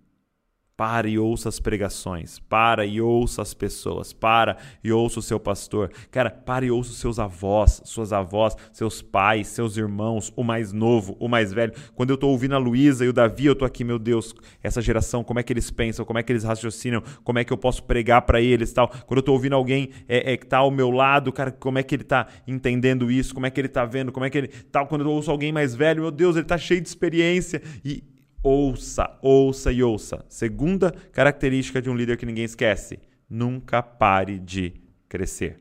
Para 0.78 1.08
e 1.08 1.18
ouça 1.18 1.49
as 1.49 1.58
pregações. 1.58 2.38
Para 2.38 2.87
e 2.87 3.00
ouça 3.00 3.42
as 3.42 3.52
pessoas. 3.52 4.12
Para 4.12 4.56
e 4.85 4.92
ouça 4.92 5.18
o 5.18 5.23
seu 5.23 5.40
pastor. 5.40 5.90
Cara, 6.08 6.30
para 6.30 6.64
e 6.64 6.70
ouça 6.70 6.92
os 6.92 6.99
seus 6.99 7.18
avós, 7.18 7.82
suas 7.85 8.12
avós, 8.12 8.54
seus 8.73 9.02
pais, 9.02 9.49
seus 9.49 9.76
irmãos, 9.76 10.32
o 10.37 10.44
mais 10.44 10.73
novo, 10.73 11.16
o 11.18 11.26
mais 11.26 11.52
velho. 11.52 11.73
Quando 11.97 12.11
eu 12.11 12.14
estou 12.14 12.30
ouvindo 12.30 12.54
a 12.54 12.58
Luísa 12.58 13.04
e 13.04 13.08
o 13.08 13.12
Davi, 13.12 13.47
eu 13.47 13.54
estou 13.54 13.66
aqui, 13.66 13.82
meu 13.82 13.99
Deus, 13.99 14.32
essa 14.62 14.80
geração, 14.80 15.25
como 15.25 15.40
é 15.40 15.42
que 15.42 15.52
eles 15.52 15.68
pensam, 15.68 16.04
como 16.04 16.20
é 16.20 16.23
que 16.23 16.30
eles 16.30 16.44
raciocinam, 16.44 17.02
como 17.25 17.40
é 17.40 17.44
que 17.44 17.52
eu 17.52 17.58
posso 17.58 17.82
pregar 17.82 18.23
para 18.23 18.40
eles 18.40 18.73
tal. 18.73 18.87
Quando 18.87 19.18
eu 19.18 19.23
estou 19.23 19.35
ouvindo 19.35 19.56
alguém 19.56 19.90
é, 20.08 20.35
é, 20.35 20.37
que 20.37 20.44
está 20.44 20.58
ao 20.58 20.70
meu 20.70 20.92
lado, 20.92 21.32
cara, 21.32 21.50
como 21.50 21.80
é 21.80 21.82
que 21.82 21.92
ele 21.92 22.04
está 22.04 22.28
entendendo 22.47 23.11
isso, 23.11 23.35
como 23.35 23.47
é 23.47 23.50
que 23.50 23.61
ele 23.61 23.66
está 23.66 23.85
vendo, 23.85 24.12
como 24.12 24.25
é 24.25 24.30
que 24.30 24.38
ele 24.38 24.49
tal. 24.70 24.87
Quando 24.87 25.00
eu 25.00 25.11
ouço 25.11 25.28
alguém 25.28 25.50
mais 25.50 25.75
velho, 25.75 26.02
meu 26.02 26.12
Deus, 26.12 26.37
ele 26.37 26.44
está 26.44 26.56
cheio 26.56 26.80
de 26.80 26.87
experiência. 26.87 27.61
E 27.85 28.04
ouça, 28.42 29.18
ouça 29.23 29.73
e 29.73 29.83
ouça. 29.83 30.25
Segunda 30.28 30.92
característica 31.12 31.80
de 31.83 31.90
um 31.90 31.97
líder 31.97 32.16
que 32.16 32.26
ninguém 32.26 32.45
esquece: 32.45 32.99
nunca 33.28 33.83
pare 33.83 34.38
de 34.38 34.75
crescer. 35.09 35.61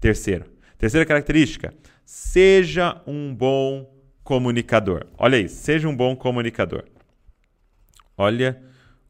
Terceiro, 0.00 0.46
terceira 0.76 1.06
característica: 1.06 1.72
seja 2.04 3.00
um 3.06 3.34
bom 3.34 3.90
comunicador. 4.22 5.06
Olha 5.16 5.38
aí, 5.38 5.48
seja 5.48 5.88
um 5.88 5.96
bom 5.96 6.14
comunicador. 6.14 6.84
Olha 8.16 8.60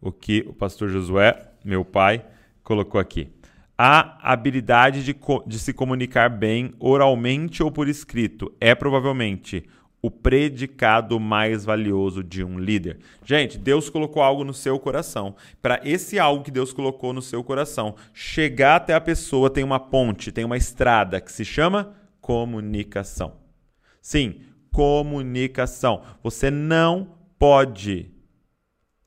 o 0.00 0.12
que 0.12 0.44
o 0.46 0.52
pastor 0.52 0.88
Josué, 0.88 1.50
meu 1.64 1.84
pai, 1.84 2.25
colocou 2.62 3.00
aqui. 3.00 3.28
A 3.76 4.32
habilidade 4.32 5.04
de, 5.04 5.16
de 5.46 5.58
se 5.58 5.72
comunicar 5.72 6.28
bem 6.28 6.75
oralmente 6.78 7.62
ou 7.62 7.70
por 7.70 7.88
escrito 7.88 8.52
é 8.60 8.75
provavelmente 8.75 9.64
o 10.08 10.10
predicado 10.10 11.20
mais 11.20 11.66
valioso 11.66 12.24
de 12.24 12.42
um 12.42 12.58
líder. 12.58 12.98
Gente, 13.22 13.58
Deus 13.58 13.90
colocou 13.90 14.22
algo 14.22 14.42
no 14.42 14.54
seu 14.54 14.78
coração. 14.78 15.36
Para 15.60 15.80
esse 15.84 16.18
algo 16.18 16.42
que 16.42 16.50
Deus 16.50 16.72
colocou 16.72 17.12
no 17.12 17.20
seu 17.20 17.44
coração 17.44 17.94
chegar 18.14 18.76
até 18.76 18.94
a 18.94 19.00
pessoa, 19.00 19.50
tem 19.50 19.62
uma 19.62 19.78
ponte, 19.78 20.32
tem 20.32 20.46
uma 20.46 20.56
estrada 20.56 21.20
que 21.20 21.30
se 21.30 21.44
chama 21.44 21.94
comunicação. 22.22 23.34
Sim, 24.00 24.40
comunicação. 24.72 26.02
Você 26.22 26.50
não 26.50 27.14
pode 27.38 28.10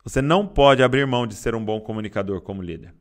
você 0.03 0.21
não 0.21 0.47
pode 0.47 0.81
abrir 0.81 1.05
mão 1.05 1.27
de 1.27 1.35
ser 1.35 1.53
um 1.53 1.63
bom 1.63 1.79
comunicador 1.79 2.41
como 2.41 2.61
líder. 2.61 2.93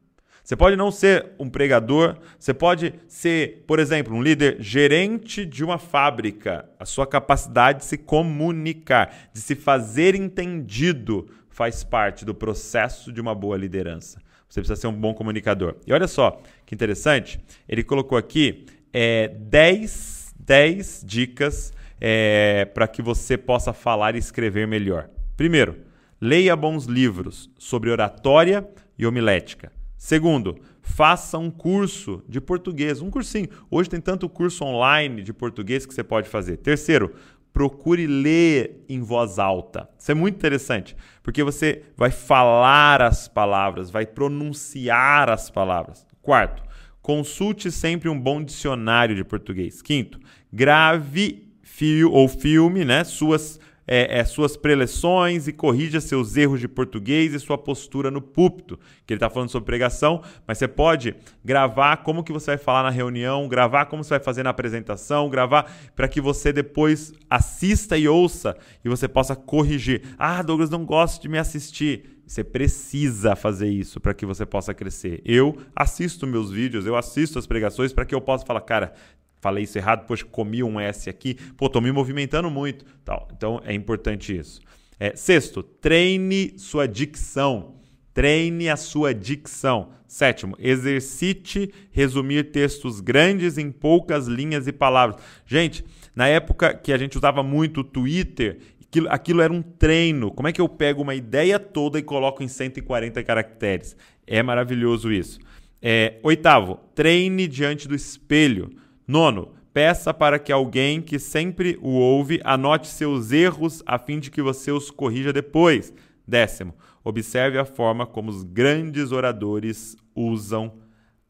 Você 0.42 0.56
pode 0.56 0.76
não 0.76 0.90
ser 0.90 1.32
um 1.38 1.49
pregador, 1.49 2.16
você 2.38 2.52
pode 2.52 2.94
ser, 3.06 3.64
por 3.66 3.78
exemplo, 3.78 4.14
um 4.14 4.23
líder 4.23 4.56
gerente 4.61 5.44
de 5.44 5.62
uma 5.62 5.78
fábrica. 5.78 6.68
A 6.78 6.85
sua 6.85 7.06
capacidade 7.06 7.80
de 7.80 7.85
se 7.85 7.99
comunicar, 7.99 9.30
de 9.32 9.40
se 9.40 9.54
fazer 9.54 10.14
entendido, 10.14 11.28
faz 11.49 11.85
parte 11.85 12.25
do 12.25 12.35
processo 12.35 13.12
de 13.12 13.20
uma 13.20 13.35
boa 13.35 13.56
liderança. 13.56 14.18
Você 14.49 14.61
precisa 14.61 14.80
ser 14.80 14.87
um 14.88 14.92
bom 14.92 15.14
comunicador. 15.14 15.76
E 15.87 15.92
olha 15.92 16.09
só 16.09 16.40
que 16.66 16.75
interessante, 16.75 17.38
ele 17.68 17.85
colocou 17.85 18.18
aqui 18.18 18.66
é, 18.92 19.28
10, 19.28 20.35
10 20.38 21.04
dicas 21.06 21.73
é, 22.00 22.64
para 22.64 22.88
que 22.88 23.02
você 23.02 23.37
possa 23.37 23.73
falar 23.73 24.16
e 24.16 24.18
escrever 24.18 24.66
melhor. 24.66 25.09
Primeiro, 25.37 25.76
leia 26.20 26.56
bons 26.56 26.87
livros 26.87 27.50
sobre 27.59 27.90
oratória 27.90 28.66
e 28.99 29.06
homilética. 29.06 29.70
Segundo, 30.00 30.57
faça 30.80 31.37
um 31.37 31.50
curso 31.50 32.25
de 32.26 32.40
português, 32.40 33.02
um 33.02 33.11
cursinho. 33.11 33.50
Hoje 33.71 33.90
tem 33.90 34.00
tanto 34.00 34.30
curso 34.30 34.64
online 34.64 35.23
de 35.23 35.30
português 35.30 35.85
que 35.85 35.92
você 35.92 36.02
pode 36.02 36.26
fazer. 36.26 36.57
Terceiro, 36.57 37.14
procure 37.52 38.07
ler 38.07 38.83
em 38.88 39.02
voz 39.02 39.38
alta. 39.38 39.90
Isso 39.99 40.11
é 40.11 40.14
muito 40.14 40.37
interessante, 40.37 40.97
porque 41.23 41.45
você 41.45 41.83
vai 41.99 42.11
falar 42.11 43.02
as 43.02 43.28
palavras, 43.28 43.90
vai 43.90 44.07
pronunciar 44.07 45.28
as 45.28 45.50
palavras. 45.50 46.07
Quarto, 46.23 46.62
consulte 47.02 47.71
sempre 47.71 48.09
um 48.09 48.19
bom 48.19 48.42
dicionário 48.42 49.14
de 49.14 49.23
português. 49.23 49.83
Quinto, 49.83 50.19
grave 50.50 51.47
fio 51.62 52.11
ou 52.11 52.26
filme, 52.26 52.87
né, 52.87 53.04
suas 53.04 53.61
é, 53.92 54.20
é, 54.20 54.25
suas 54.25 54.56
preleções 54.56 55.49
e 55.49 55.52
corrija 55.52 56.00
seus 56.00 56.37
erros 56.37 56.61
de 56.61 56.68
português 56.68 57.35
e 57.35 57.40
sua 57.40 57.59
postura 57.59 58.09
no 58.09 58.23
púlpito, 58.23 58.78
que 59.04 59.12
ele 59.12 59.16
está 59.16 59.28
falando 59.28 59.50
sobre 59.50 59.66
pregação, 59.66 60.23
mas 60.47 60.59
você 60.59 60.68
pode 60.68 61.16
gravar 61.44 61.97
como 61.97 62.23
que 62.23 62.32
você 62.32 62.52
vai 62.52 62.59
falar 62.59 62.85
na 62.85 62.90
reunião, 62.90 63.49
gravar 63.49 63.87
como 63.87 64.04
você 64.04 64.11
vai 64.11 64.20
fazer 64.20 64.44
na 64.44 64.50
apresentação, 64.50 65.28
gravar 65.28 65.68
para 65.97 66.06
que 66.06 66.20
você 66.20 66.52
depois 66.52 67.12
assista 67.28 67.99
e 67.99 68.06
ouça 68.06 68.56
e 68.85 68.88
você 68.88 69.09
possa 69.09 69.35
corrigir. 69.35 70.02
Ah, 70.16 70.40
Douglas, 70.40 70.70
não 70.70 70.85
gosto 70.85 71.20
de 71.23 71.28
me 71.28 71.38
assistir. 71.38 72.20
Você 72.25 72.44
precisa 72.44 73.35
fazer 73.35 73.68
isso 73.68 73.99
para 73.99 74.14
que 74.14 74.25
você 74.25 74.47
possa 74.47 74.73
crescer. 74.73 75.20
Eu 75.25 75.59
assisto 75.75 76.28
meus 76.28 76.49
vídeos, 76.52 76.87
eu 76.87 76.94
assisto 76.94 77.40
as 77.40 77.47
pregações 77.47 77.92
para 77.92 78.04
que 78.04 78.14
eu 78.14 78.20
possa 78.20 78.47
falar, 78.47 78.61
cara, 78.61 78.92
falei 79.40 79.64
isso 79.64 79.78
errado, 79.78 80.06
poxa, 80.06 80.25
comi 80.25 80.62
um 80.62 80.78
S 80.78 81.09
aqui, 81.09 81.35
pô, 81.56 81.68
tô 81.68 81.80
me 81.80 81.90
movimentando 81.90 82.50
muito. 82.50 82.85
Tal. 83.04 83.28
Então 83.35 83.61
é 83.64 83.75
importante 83.75 84.37
isso. 84.37 84.61
É, 84.99 85.16
sexto, 85.16 85.62
treine 85.62 86.54
sua 86.59 86.87
dicção. 86.87 87.76
Treine 88.12 88.68
a 88.68 88.76
sua 88.76 89.14
dicção. 89.14 89.92
Sétimo, 90.06 90.56
exercite 90.59 91.73
resumir 91.92 92.50
textos 92.50 93.00
grandes 93.00 93.56
em 93.56 93.70
poucas 93.70 94.26
linhas 94.26 94.66
e 94.66 94.73
palavras. 94.73 95.23
Gente, 95.47 95.85
na 96.14 96.26
época 96.26 96.75
que 96.75 96.92
a 96.92 96.99
gente 96.99 97.16
usava 97.16 97.42
muito 97.42 97.80
o 97.80 97.85
Twitter, 97.85 98.59
aquilo, 98.82 99.09
aquilo 99.09 99.40
era 99.40 99.52
um 99.52 99.62
treino. 99.62 100.32
Como 100.32 100.49
é 100.49 100.52
que 100.52 100.61
eu 100.61 100.68
pego 100.68 101.02
uma 101.02 101.14
ideia 101.14 101.59
toda 101.59 101.99
e 101.99 102.02
coloco 102.02 102.42
em 102.42 102.49
140 102.49 103.23
caracteres? 103.23 103.97
É 104.26 104.42
maravilhoso 104.42 105.12
isso. 105.12 105.38
É, 105.80 106.18
oitavo, 106.23 106.78
treine 106.94 107.47
diante 107.47 107.88
do 107.88 107.94
espelho. 107.94 108.70
Nono, 109.11 109.52
peça 109.73 110.14
para 110.14 110.38
que 110.38 110.52
alguém 110.52 111.02
que 111.02 111.19
sempre 111.19 111.76
o 111.83 111.88
ouve 111.88 112.40
anote 112.45 112.87
seus 112.87 113.33
erros 113.33 113.83
a 113.85 113.99
fim 113.99 114.21
de 114.21 114.31
que 114.31 114.40
você 114.40 114.71
os 114.71 114.88
corrija 114.88 115.33
depois. 115.33 115.93
Décimo, 116.25 116.76
observe 117.02 117.59
a 117.59 117.64
forma 117.64 118.07
como 118.07 118.31
os 118.31 118.45
grandes 118.45 119.11
oradores 119.11 119.97
usam 120.14 120.79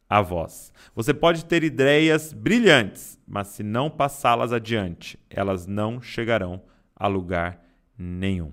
a 0.07 0.21
voz. 0.21 0.75
Você 0.95 1.15
pode 1.15 1.47
ter 1.47 1.65
ideias 1.65 2.35
brilhantes, 2.35 3.19
mas 3.27 3.47
se 3.47 3.63
não 3.63 3.89
passá-las 3.89 4.53
adiante, 4.53 5.19
elas 5.31 5.67
não 5.67 6.03
chegarão 6.03 6.61
a 6.95 7.07
lugar 7.07 7.65
nenhum. 7.97 8.53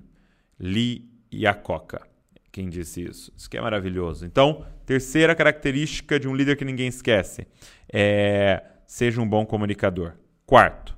Lee 0.57 1.05
Iacocca, 1.33 2.07
quem 2.49 2.69
disse 2.69 3.03
isso. 3.03 3.33
Isso 3.35 3.49
que 3.49 3.57
é 3.57 3.61
maravilhoso. 3.61 4.25
Então, 4.25 4.65
terceira 4.85 5.35
característica 5.35 6.17
de 6.17 6.29
um 6.29 6.33
líder 6.33 6.55
que 6.55 6.63
ninguém 6.63 6.87
esquece 6.87 7.45
é 7.91 8.63
seja 8.87 9.21
um 9.21 9.27
bom 9.27 9.45
comunicador. 9.45 10.13
Quarto, 10.45 10.97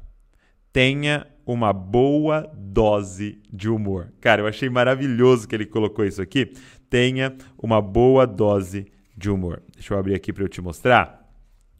tenha 0.71 1.27
uma 1.45 1.73
boa 1.73 2.49
dose 2.55 3.41
de 3.51 3.67
humor. 3.67 4.13
Cara, 4.21 4.43
eu 4.43 4.47
achei 4.47 4.69
maravilhoso 4.69 5.47
que 5.47 5.55
ele 5.55 5.65
colocou 5.65 6.05
isso 6.05 6.21
aqui. 6.21 6.53
Tenha 6.87 7.35
uma 7.57 7.81
boa 7.81 8.27
dose 8.27 8.85
de 9.17 9.29
humor. 9.31 9.63
Deixa 9.73 9.93
eu 9.93 9.97
abrir 9.97 10.13
aqui 10.13 10.31
para 10.31 10.43
eu 10.43 10.47
te 10.47 10.61
mostrar. 10.61 11.27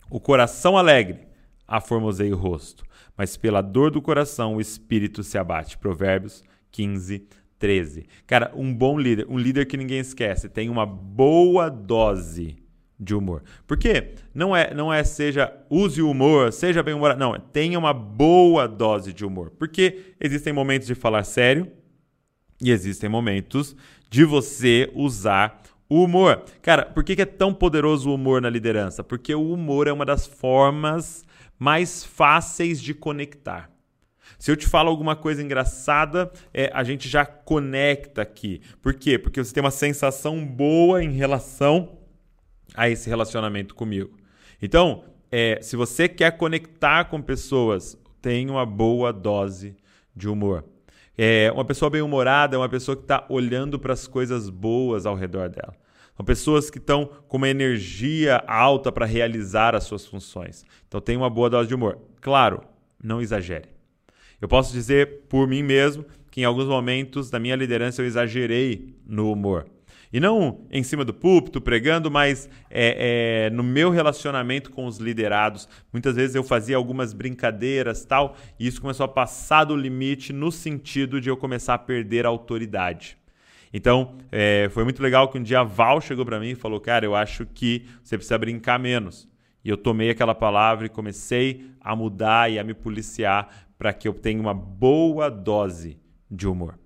O 0.10 0.20
coração 0.20 0.76
alegre 0.76 1.20
aformoseia 1.68 2.34
o 2.34 2.38
rosto, 2.38 2.84
mas 3.16 3.38
pela 3.38 3.62
dor 3.62 3.92
do 3.92 4.02
coração 4.02 4.56
o 4.56 4.62
espírito 4.62 5.24
se 5.24 5.38
abate. 5.38 5.78
Provérbios 5.78 6.44
15, 6.72 7.28
13. 7.60 8.08
Cara, 8.26 8.52
um 8.56 8.74
bom 8.74 8.98
líder, 8.98 9.28
um 9.30 9.38
líder 9.38 9.66
que 9.68 9.78
ninguém 9.78 10.00
esquece, 10.00 10.50
tem 10.50 10.70
uma 10.70 10.86
boa 10.86 11.70
dose 11.70 12.58
de 13.00 13.16
humor. 13.16 13.44
Porque 13.66 14.16
não 14.34 14.56
é, 14.56 14.74
não 14.74 14.94
é 14.94 15.04
seja 15.04 15.54
use 15.70 16.02
o 16.02 16.12
humor, 16.12 16.52
seja 16.52 16.84
bem 16.84 16.94
humorado, 16.94 17.20
não, 17.20 17.40
tenha 17.40 17.80
uma 17.80 17.94
boa 17.94 18.68
dose 18.68 19.14
de 19.14 19.26
humor. 19.26 19.52
Porque 19.52 20.14
existem 20.20 20.52
momentos 20.52 20.88
de 20.88 20.96
falar 20.96 21.24
sério 21.24 21.72
e 22.62 22.72
existem 22.72 23.10
momentos 23.10 23.76
de 24.10 24.26
você 24.26 24.92
usar 24.94 25.62
o 25.88 26.04
humor. 26.04 26.44
Cara, 26.62 26.86
por 26.86 27.04
que, 27.04 27.16
que 27.16 27.22
é 27.22 27.26
tão 27.26 27.54
poderoso 27.54 28.10
o 28.10 28.16
humor 28.16 28.42
na 28.42 28.50
liderança? 28.50 29.04
Porque 29.04 29.34
o 29.34 29.54
humor 29.54 29.88
é 29.88 29.94
uma 29.94 30.06
das 30.06 30.28
formas 30.28 31.26
mais 31.58 32.04
fáceis 32.04 32.82
de 32.82 32.94
conectar. 32.94 33.70
Se 34.38 34.52
eu 34.52 34.56
te 34.56 34.68
falo 34.68 34.90
alguma 34.90 35.16
coisa 35.16 35.42
engraçada, 35.42 36.32
é, 36.54 36.70
a 36.74 36.84
gente 36.84 37.10
já 37.10 37.26
conecta 37.26 38.22
aqui. 38.22 38.62
Por 38.82 38.94
quê? 38.94 39.18
Porque 39.18 39.44
você 39.44 39.54
tem 39.54 39.64
uma 39.64 39.72
sensação 39.72 40.46
boa 40.46 41.04
em 41.04 41.12
relação 41.12 41.99
a 42.80 42.90
esse 42.90 43.10
relacionamento 43.10 43.76
comigo. 43.76 44.18
Então, 44.62 45.04
é, 45.30 45.60
se 45.62 45.76
você 45.76 46.08
quer 46.08 46.38
conectar 46.38 47.04
com 47.04 47.22
pessoas, 47.22 47.98
tenha 48.22 48.50
uma 48.50 48.66
boa 48.66 49.12
dose 49.12 49.76
de 50.16 50.30
humor. 50.30 50.64
É, 51.18 51.52
uma 51.54 51.66
pessoa 51.66 51.90
bem-humorada 51.90 52.56
é 52.56 52.58
uma 52.58 52.70
pessoa 52.70 52.96
que 52.96 53.04
está 53.04 53.26
olhando 53.28 53.78
para 53.78 53.92
as 53.92 54.08
coisas 54.08 54.50
boas 54.50 55.06
ao 55.06 55.14
redor 55.14 55.50
dela. 55.50 55.76
São 56.16 56.26
pessoas 56.26 56.70
que 56.70 56.78
estão 56.78 57.06
com 57.28 57.36
uma 57.36 57.50
energia 57.50 58.42
alta 58.48 58.94
para 58.94 59.06
realizar 59.06 59.76
as 59.76 59.84
suas 59.84 60.06
funções. 60.06 60.66
Então, 60.88 61.02
tenha 61.02 61.20
uma 61.20 61.30
boa 61.30 61.50
dose 61.50 61.68
de 61.68 61.76
humor. 61.76 62.00
Claro, 62.22 62.62
não 63.04 63.22
exagere. 63.22 63.68
Eu 64.40 64.48
posso 64.48 64.72
dizer 64.72 65.24
por 65.28 65.46
mim 65.50 65.64
mesmo 65.64 66.06
que 66.32 66.40
em 66.40 66.46
alguns 66.46 66.66
momentos 66.66 67.30
da 67.30 67.40
minha 67.40 67.58
liderança 67.58 68.02
eu 68.02 68.06
exagerei 68.06 68.96
no 69.06 69.30
humor. 69.30 69.66
E 70.12 70.20
não 70.20 70.66
em 70.72 70.82
cima 70.82 71.06
do 71.06 71.14
púlpito 71.14 71.62
pregando, 71.62 72.10
mas 72.10 72.50
é, 72.70 73.48
é, 73.48 73.50
no 73.52 73.64
meu 73.64 73.92
relacionamento 73.92 74.72
com 74.72 74.88
os 74.88 74.98
liderados. 74.98 75.70
Muitas 75.94 76.16
vezes 76.16 76.36
eu 76.36 76.44
fazia 76.44 76.76
algumas 76.76 77.14
brincadeiras 77.14 78.06
tal, 78.06 78.36
e 78.60 78.66
isso 78.66 78.82
começou 78.82 79.04
a 79.04 79.10
passar 79.10 79.66
do 79.66 79.76
limite 79.76 80.34
no 80.34 80.52
sentido 80.52 81.22
de 81.22 81.30
eu 81.30 81.38
começar 81.38 81.76
a 81.76 81.80
perder 81.80 82.26
a 82.26 82.30
autoridade. 82.30 83.18
Então, 83.72 84.16
é, 84.32 84.68
foi 84.72 84.84
muito 84.84 85.02
legal 85.02 85.28
que 85.30 85.38
um 85.38 85.44
dia 85.44 85.60
a 85.60 85.64
Val 85.64 86.02
chegou 86.02 86.26
para 86.26 86.40
mim 86.40 86.50
e 86.50 86.56
falou: 86.56 86.80
Cara, 86.80 87.06
eu 87.06 87.16
acho 87.16 87.46
que 87.46 87.86
você 88.04 88.18
precisa 88.18 88.38
brincar 88.38 88.80
menos. 88.80 89.28
E 89.64 89.70
eu 89.70 89.78
tomei 89.78 90.10
aquela 90.10 90.34
palavra 90.34 90.86
e 90.86 90.90
comecei 90.90 91.70
a 91.80 91.96
mudar 91.96 92.52
e 92.52 92.58
a 92.58 92.64
me 92.64 92.74
policiar 92.74 93.68
para 93.78 93.94
que 93.94 94.08
eu 94.08 94.14
tenha 94.14 94.42
uma 94.42 94.54
boa 94.54 95.30
dose 95.30 96.00
de 96.32 96.48
humor. 96.48 96.80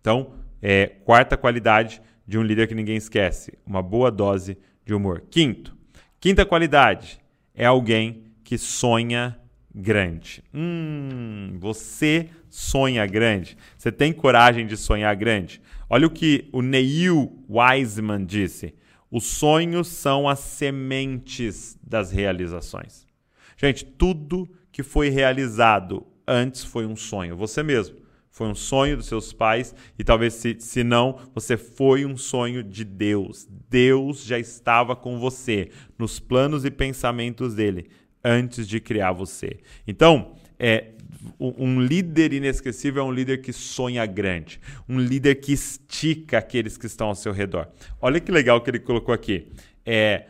Então, 0.00 0.32
é, 0.62 0.86
quarta 1.04 1.36
qualidade 1.36 2.00
de 2.30 2.38
um 2.38 2.44
líder 2.44 2.68
que 2.68 2.76
ninguém 2.76 2.96
esquece: 2.96 3.58
uma 3.66 3.82
boa 3.82 4.08
dose 4.08 4.56
de 4.86 4.94
humor. 4.94 5.24
Quinto, 5.28 5.76
quinta 6.20 6.46
qualidade 6.46 7.18
é 7.52 7.66
alguém 7.66 8.22
que 8.44 8.56
sonha 8.56 9.36
grande. 9.74 10.40
Hum, 10.54 11.56
você 11.58 12.28
sonha 12.48 13.04
grande. 13.04 13.58
Você 13.76 13.90
tem 13.90 14.12
coragem 14.12 14.64
de 14.64 14.76
sonhar 14.76 15.14
grande? 15.16 15.60
Olha 15.88 16.06
o 16.06 16.10
que 16.10 16.48
o 16.52 16.62
Neil 16.62 17.44
Wiseman 17.50 18.24
disse. 18.24 18.74
Os 19.10 19.24
sonhos 19.24 19.88
são 19.88 20.28
as 20.28 20.38
sementes 20.38 21.76
das 21.82 22.12
realizações. 22.12 23.08
Gente, 23.56 23.84
tudo 23.84 24.48
que 24.70 24.84
foi 24.84 25.08
realizado 25.08 26.06
antes 26.24 26.62
foi 26.62 26.86
um 26.86 26.94
sonho. 26.94 27.36
Você 27.36 27.60
mesmo. 27.60 27.96
Foi 28.40 28.48
um 28.48 28.54
sonho 28.54 28.96
dos 28.96 29.04
seus 29.04 29.34
pais 29.34 29.74
e 29.98 30.02
talvez, 30.02 30.32
se, 30.32 30.56
se 30.60 30.82
não, 30.82 31.18
você 31.34 31.58
foi 31.58 32.06
um 32.06 32.16
sonho 32.16 32.64
de 32.64 32.84
Deus. 32.84 33.46
Deus 33.68 34.24
já 34.24 34.38
estava 34.38 34.96
com 34.96 35.18
você 35.18 35.68
nos 35.98 36.18
planos 36.18 36.64
e 36.64 36.70
pensamentos 36.70 37.54
dele 37.54 37.90
antes 38.24 38.66
de 38.66 38.80
criar 38.80 39.12
você. 39.12 39.58
Então, 39.86 40.32
é, 40.58 40.92
um 41.38 41.82
líder 41.82 42.32
inesquecível 42.32 43.02
é 43.02 43.06
um 43.06 43.12
líder 43.12 43.42
que 43.42 43.52
sonha 43.52 44.06
grande, 44.06 44.58
um 44.88 44.98
líder 44.98 45.34
que 45.34 45.52
estica 45.52 46.38
aqueles 46.38 46.78
que 46.78 46.86
estão 46.86 47.08
ao 47.08 47.14
seu 47.14 47.32
redor. 47.34 47.68
Olha 48.00 48.20
que 48.20 48.32
legal 48.32 48.62
que 48.62 48.70
ele 48.70 48.78
colocou 48.78 49.12
aqui. 49.12 49.48
É, 49.84 50.24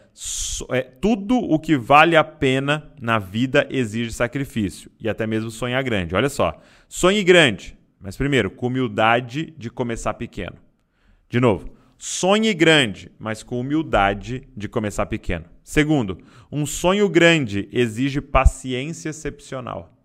é, 0.71 0.83
tudo 0.83 1.39
o 1.39 1.61
que 1.61 1.77
vale 1.77 2.17
a 2.17 2.25
pena 2.25 2.93
na 3.01 3.21
vida 3.21 3.69
exige 3.71 4.13
sacrifício 4.13 4.91
e 4.99 5.09
até 5.09 5.29
mesmo 5.29 5.49
sonhar 5.49 5.81
grande. 5.85 6.17
Olha 6.17 6.29
só, 6.29 6.61
sonhe 6.89 7.23
grande, 7.23 7.79
mas 8.01 8.17
primeiro, 8.17 8.51
com 8.51 8.67
humildade 8.67 9.53
de 9.59 9.69
começar 9.69 10.15
pequeno. 10.15 10.57
De 11.29 11.39
novo, 11.39 11.71
sonhe 11.99 12.55
grande, 12.55 13.13
mas 13.19 13.43
com 13.43 13.61
humildade 13.61 14.49
de 14.57 14.69
começar 14.69 15.07
pequeno. 15.07 15.45
Segundo, 15.63 16.19
um 16.51 16.65
sonho 16.65 17.09
grande 17.09 17.69
exige 17.71 18.21
paciência 18.21 19.11
excepcional. 19.11 19.97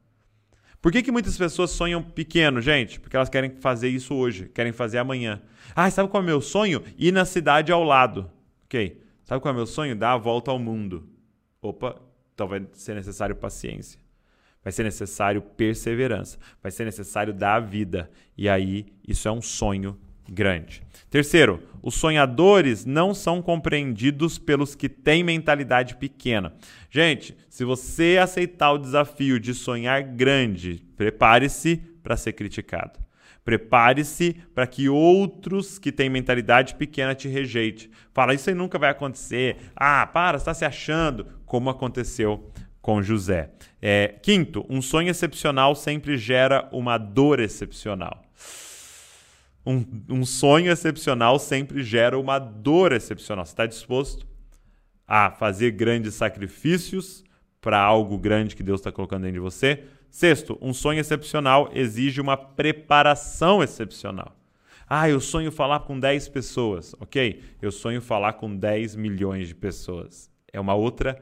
Por 0.82 0.92
que, 0.92 1.02
que 1.02 1.12
muitas 1.12 1.36
pessoas 1.36 1.72
sonham 1.72 2.04
pequeno, 2.04 2.62
gente? 2.62 3.00
Porque 3.00 3.16
elas 3.16 3.30
querem 3.30 3.50
fazer 3.50 3.90
isso 3.90 4.14
hoje, 4.14 4.52
querem 4.54 4.72
fazer 4.72 5.00
amanhã. 5.00 5.42
Ah, 5.75 5.90
sabe 5.90 6.10
qual 6.10 6.22
é 6.22 6.24
o 6.24 6.28
meu 6.28 6.42
sonho? 6.42 6.84
Ir 6.98 7.12
na 7.12 7.25
cidade 7.25 7.72
ao 7.72 7.84
lado. 7.84 8.30
Ok. 8.66 9.02
Sabe 9.24 9.42
qual 9.42 9.52
é 9.52 9.54
o 9.54 9.58
meu 9.58 9.66
sonho? 9.66 9.96
Dar 9.96 10.12
a 10.12 10.18
volta 10.18 10.52
ao 10.52 10.60
mundo. 10.60 11.10
Opa, 11.60 12.00
então 12.36 12.48
vai 12.48 12.68
ser 12.74 12.94
necessário 12.94 13.36
paciência. 13.36 14.00
Vai 14.65 14.72
ser 14.72 14.84
necessário 14.84 15.43
perseverança. 15.43 16.39
Vai 16.60 16.72
ser 16.72 16.86
necessário 16.86 17.31
dar 17.31 17.57
a 17.57 17.60
vida. 17.60 18.10
E 18.36 18.50
aí, 18.50 18.88
isso 19.07 19.27
é 19.27 19.31
um 19.31 19.41
sonho 19.41 19.95
grande. 20.27 20.81
Terceiro, 21.07 21.62
os 21.84 21.93
sonhadores 21.93 22.84
não 22.84 23.13
são 23.13 23.43
compreendidos 23.43 24.39
pelos 24.39 24.74
que 24.74 24.89
têm 24.89 25.24
mentalidade 25.24 25.98
pequena. 25.98 26.51
Gente, 26.89 27.38
se 27.48 27.63
você 27.63 28.17
aceitar 28.19 28.72
o 28.72 28.79
desafio 28.79 29.39
de 29.39 29.53
sonhar 29.53 30.01
grande, 30.01 30.84
prepare-se 30.97 31.78
para 32.01 32.17
ser 32.17 32.34
criticado. 32.34 32.99
Prepare-se 33.43 34.36
para 34.56 34.65
que 34.65 34.89
outros 34.89 35.78
que 35.78 35.91
têm 35.91 36.10
mentalidade 36.10 36.73
pequena 36.73 37.13
te 37.13 37.28
rejeitem. 37.28 37.91
Fala, 38.12 38.34
isso 38.34 38.49
aí 38.49 38.56
nunca 38.56 38.80
vai 38.80 38.89
acontecer. 38.89 39.58
Ah, 39.75 40.08
para, 40.08 40.38
está 40.38 40.56
se 40.56 40.65
achando. 40.65 41.28
Como 41.45 41.69
aconteceu 41.69 42.51
com 42.86 43.02
José. 43.02 43.50
É, 43.82 44.13
quinto, 44.21 44.63
um 44.69 44.80
sonho 44.80 45.10
excepcional 45.10 45.74
sempre 45.74 46.19
gera 46.19 46.69
uma 46.71 47.00
dor 47.00 47.39
excepcional. 47.39 48.24
Um, 49.65 49.84
um 50.08 50.24
sonho 50.24 50.71
excepcional 50.71 51.39
sempre 51.39 51.82
gera 51.82 52.15
uma 52.15 52.38
dor 52.38 52.91
excepcional. 52.91 53.43
Você 53.43 53.54
está 53.54 53.65
disposto 53.65 54.28
a 55.08 55.32
fazer 55.32 55.71
grandes 55.71 56.13
sacrifícios 56.13 57.24
para 57.60 57.80
algo 57.80 58.19
grande 58.19 58.56
que 58.56 58.62
Deus 58.62 58.82
está 58.82 58.91
colocando 58.91 59.24
dentro 59.24 59.34
de 59.34 59.39
você? 59.39 59.86
Sexto, 60.12 60.56
um 60.62 60.71
sonho 60.71 61.00
excepcional 61.00 61.71
exige 61.74 62.21
uma 62.21 62.38
preparação 62.38 63.63
excepcional. 63.63 64.38
Ah, 64.88 65.10
eu 65.10 65.19
sonho 65.19 65.52
falar 65.52 65.80
com 65.80 66.00
10 66.00 66.30
pessoas. 66.30 66.93
Ok, 67.00 67.41
eu 67.60 67.71
sonho 67.71 68.00
falar 68.00 68.34
com 68.34 68.56
10 68.56 68.95
milhões 68.95 69.48
de 69.48 69.56
pessoas. 69.56 70.30
É 70.54 70.60
uma 70.60 70.76
outra 70.76 71.19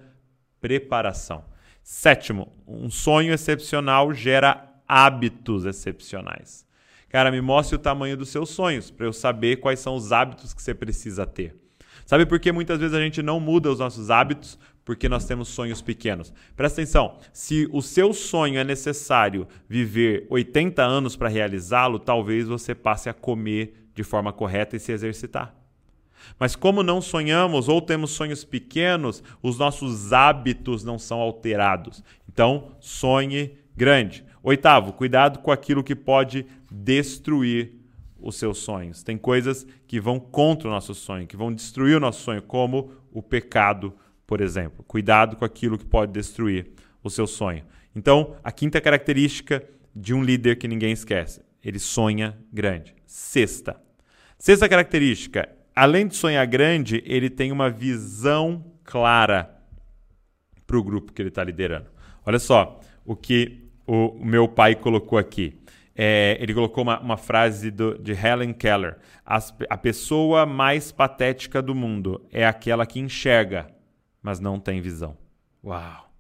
preparação. 0.59 1.52
Sétimo, 1.83 2.49
um 2.65 2.89
sonho 2.89 3.33
excepcional 3.33 4.13
gera 4.13 4.73
hábitos 4.87 5.65
excepcionais. 5.65 6.65
Cara, 7.09 7.29
me 7.29 7.41
mostre 7.41 7.75
o 7.75 7.79
tamanho 7.79 8.15
dos 8.15 8.29
seus 8.29 8.49
sonhos 8.49 8.89
para 8.89 9.05
eu 9.05 9.11
saber 9.11 9.57
quais 9.57 9.81
são 9.81 9.93
os 9.93 10.13
hábitos 10.13 10.53
que 10.53 10.61
você 10.61 10.73
precisa 10.73 11.27
ter. 11.27 11.55
Sabe 12.05 12.25
por 12.25 12.39
que 12.39 12.51
muitas 12.53 12.79
vezes 12.79 12.95
a 12.95 13.01
gente 13.01 13.21
não 13.21 13.39
muda 13.39 13.69
os 13.69 13.79
nossos 13.79 14.09
hábitos? 14.09 14.57
Porque 14.85 15.07
nós 15.07 15.25
temos 15.25 15.49
sonhos 15.49 15.81
pequenos. 15.81 16.33
Presta 16.55 16.81
atenção: 16.81 17.17
se 17.31 17.69
o 17.71 17.81
seu 17.81 18.13
sonho 18.13 18.59
é 18.59 18.63
necessário 18.63 19.47
viver 19.67 20.25
80 20.29 20.81
anos 20.81 21.15
para 21.15 21.29
realizá-lo, 21.29 21.99
talvez 21.99 22.47
você 22.47 22.73
passe 22.73 23.09
a 23.09 23.13
comer 23.13 23.89
de 23.93 24.03
forma 24.03 24.33
correta 24.33 24.75
e 24.75 24.79
se 24.79 24.91
exercitar. 24.91 25.62
Mas 26.39 26.55
como 26.55 26.83
não 26.83 27.01
sonhamos 27.01 27.67
ou 27.67 27.81
temos 27.81 28.11
sonhos 28.11 28.43
pequenos, 28.43 29.23
os 29.41 29.57
nossos 29.57 30.13
hábitos 30.13 30.83
não 30.83 30.97
são 30.99 31.19
alterados. 31.19 32.03
Então, 32.27 32.71
sonhe 32.79 33.57
grande. 33.75 34.25
Oitavo, 34.41 34.93
cuidado 34.93 35.39
com 35.39 35.51
aquilo 35.51 35.83
que 35.83 35.95
pode 35.95 36.45
destruir 36.71 37.73
os 38.19 38.35
seus 38.35 38.59
sonhos. 38.59 39.03
Tem 39.03 39.17
coisas 39.17 39.67
que 39.85 39.99
vão 39.99 40.19
contra 40.19 40.67
o 40.67 40.71
nosso 40.71 40.95
sonho, 40.95 41.27
que 41.27 41.37
vão 41.37 41.53
destruir 41.53 41.97
o 41.97 41.99
nosso 41.99 42.21
sonho, 42.21 42.41
como 42.41 42.91
o 43.11 43.21
pecado, 43.21 43.93
por 44.25 44.41
exemplo. 44.41 44.83
Cuidado 44.87 45.35
com 45.35 45.45
aquilo 45.45 45.77
que 45.77 45.85
pode 45.85 46.11
destruir 46.11 46.71
o 47.03 47.09
seu 47.09 47.27
sonho. 47.27 47.63
Então, 47.95 48.35
a 48.43 48.51
quinta 48.51 48.81
característica 48.81 49.63
de 49.95 50.13
um 50.13 50.23
líder 50.23 50.55
que 50.55 50.67
ninguém 50.67 50.91
esquece, 50.91 51.41
ele 51.63 51.79
sonha 51.79 52.37
grande. 52.51 52.95
Sexta. 53.05 53.79
Sexta 54.39 54.67
característica, 54.67 55.47
além 55.75 56.07
de 56.07 56.15
sonhar 56.15 56.45
grande, 56.47 57.03
ele 57.05 57.29
tem 57.29 57.51
uma 57.51 57.69
visão 57.69 58.63
clara 58.83 59.49
para 60.65 60.77
o 60.77 60.83
grupo 60.83 61.11
que 61.11 61.21
ele 61.21 61.29
está 61.29 61.43
liderando. 61.43 61.87
Olha 62.25 62.39
só 62.39 62.79
o 63.05 63.15
que 63.15 63.69
o, 63.85 64.13
meu 64.23 64.47
pai 64.47 64.75
colocou 64.75 65.17
aqui. 65.17 65.59
É, 65.95 66.37
ele 66.39 66.53
colocou 66.53 66.83
uma, 66.83 66.99
uma 66.99 67.17
frase 67.17 67.69
do, 67.69 67.97
de 67.97 68.13
Helen 68.13 68.53
Keller: 68.53 68.97
As, 69.25 69.53
A 69.69 69.77
pessoa 69.77 70.45
mais 70.45 70.91
patética 70.91 71.61
do 71.61 71.75
mundo 71.75 72.25
é 72.31 72.45
aquela 72.45 72.85
que 72.85 72.99
enxerga, 72.99 73.67
mas 74.21 74.39
não 74.39 74.59
tem 74.59 74.81
visão. 74.81 75.17
Uau! 75.63 76.11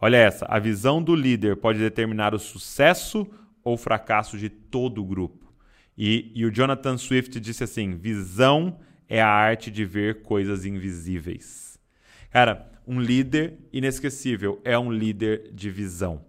Olha 0.00 0.16
essa: 0.16 0.44
a 0.46 0.58
visão 0.58 1.02
do 1.02 1.14
líder 1.14 1.56
pode 1.56 1.78
determinar 1.78 2.34
o 2.34 2.38
sucesso 2.38 3.26
ou 3.64 3.76
fracasso 3.76 4.36
de 4.36 4.48
todo 4.48 5.00
o 5.00 5.04
grupo. 5.04 5.52
E, 5.96 6.32
e 6.34 6.44
o 6.44 6.50
Jonathan 6.50 6.98
Swift 6.98 7.38
disse 7.40 7.64
assim: 7.64 7.96
visão 7.96 8.78
a 9.20 9.28
arte 9.28 9.70
de 9.70 9.84
ver 9.84 10.22
coisas 10.22 10.64
invisíveis. 10.64 11.78
Cara, 12.30 12.70
um 12.86 13.00
líder 13.00 13.58
inesquecível 13.72 14.60
é 14.64 14.78
um 14.78 14.90
líder 14.90 15.50
de 15.52 15.70
visão. 15.70 16.24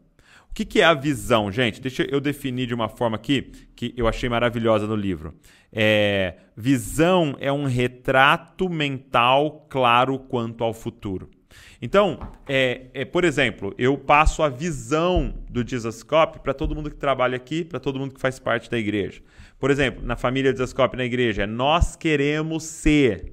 O 0.50 0.54
que, 0.54 0.66
que 0.66 0.82
é 0.82 0.86
a 0.86 0.94
visão, 0.94 1.52
gente? 1.52 1.82
Deixa 1.82 2.04
eu 2.04 2.22
definir 2.22 2.68
de 2.68 2.76
uma 2.76 2.88
forma 2.88 3.16
aqui 3.16 3.52
que 3.76 3.94
eu 3.98 4.08
achei 4.08 4.30
maravilhosa 4.30 4.86
no 4.86 4.96
livro. 4.96 5.34
É, 5.72 6.36
visão 6.56 7.36
é 7.40 7.52
um 7.52 7.66
retrato 7.66 8.70
mental 8.70 9.66
claro 9.68 10.20
quanto 10.20 10.64
ao 10.64 10.72
futuro. 10.72 11.32
Então, 11.82 12.20
é, 12.48 12.84
é, 12.94 13.04
por 13.04 13.24
exemplo, 13.24 13.74
eu 13.78 13.98
passo 13.98 14.44
a 14.44 14.50
visão 14.50 15.34
do 15.50 15.68
Jesuscope 15.68 16.40
para 16.40 16.54
todo 16.54 16.76
mundo 16.76 16.90
que 16.90 16.98
trabalha 16.98 17.36
aqui, 17.36 17.66
para 17.66 17.80
todo 17.80 18.00
mundo 18.00 18.14
que 18.14 18.22
faz 18.22 18.38
parte 18.38 18.70
da 18.70 18.78
igreja. 18.78 19.22
Por 19.64 19.72
exemplo, 19.72 20.06
na 20.06 20.18
família 20.18 20.52
Jesuscope 20.52 20.98
na 20.98 21.06
igreja, 21.06 21.48
nós 21.48 21.96
queremos 21.96 22.66
ser. 22.66 23.32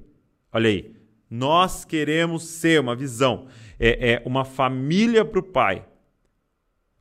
Olha 0.49 0.69
aí, 0.69 0.95
nós 1.29 1.83
queremos 1.83 2.45
ser 2.45 2.79
uma 2.79 2.95
visão. 2.95 3.47
É, 3.77 4.13
é 4.13 4.23
uma 4.25 4.45
família 4.45 5.25
para 5.25 5.41
o 5.41 5.43
Pai 5.43 5.85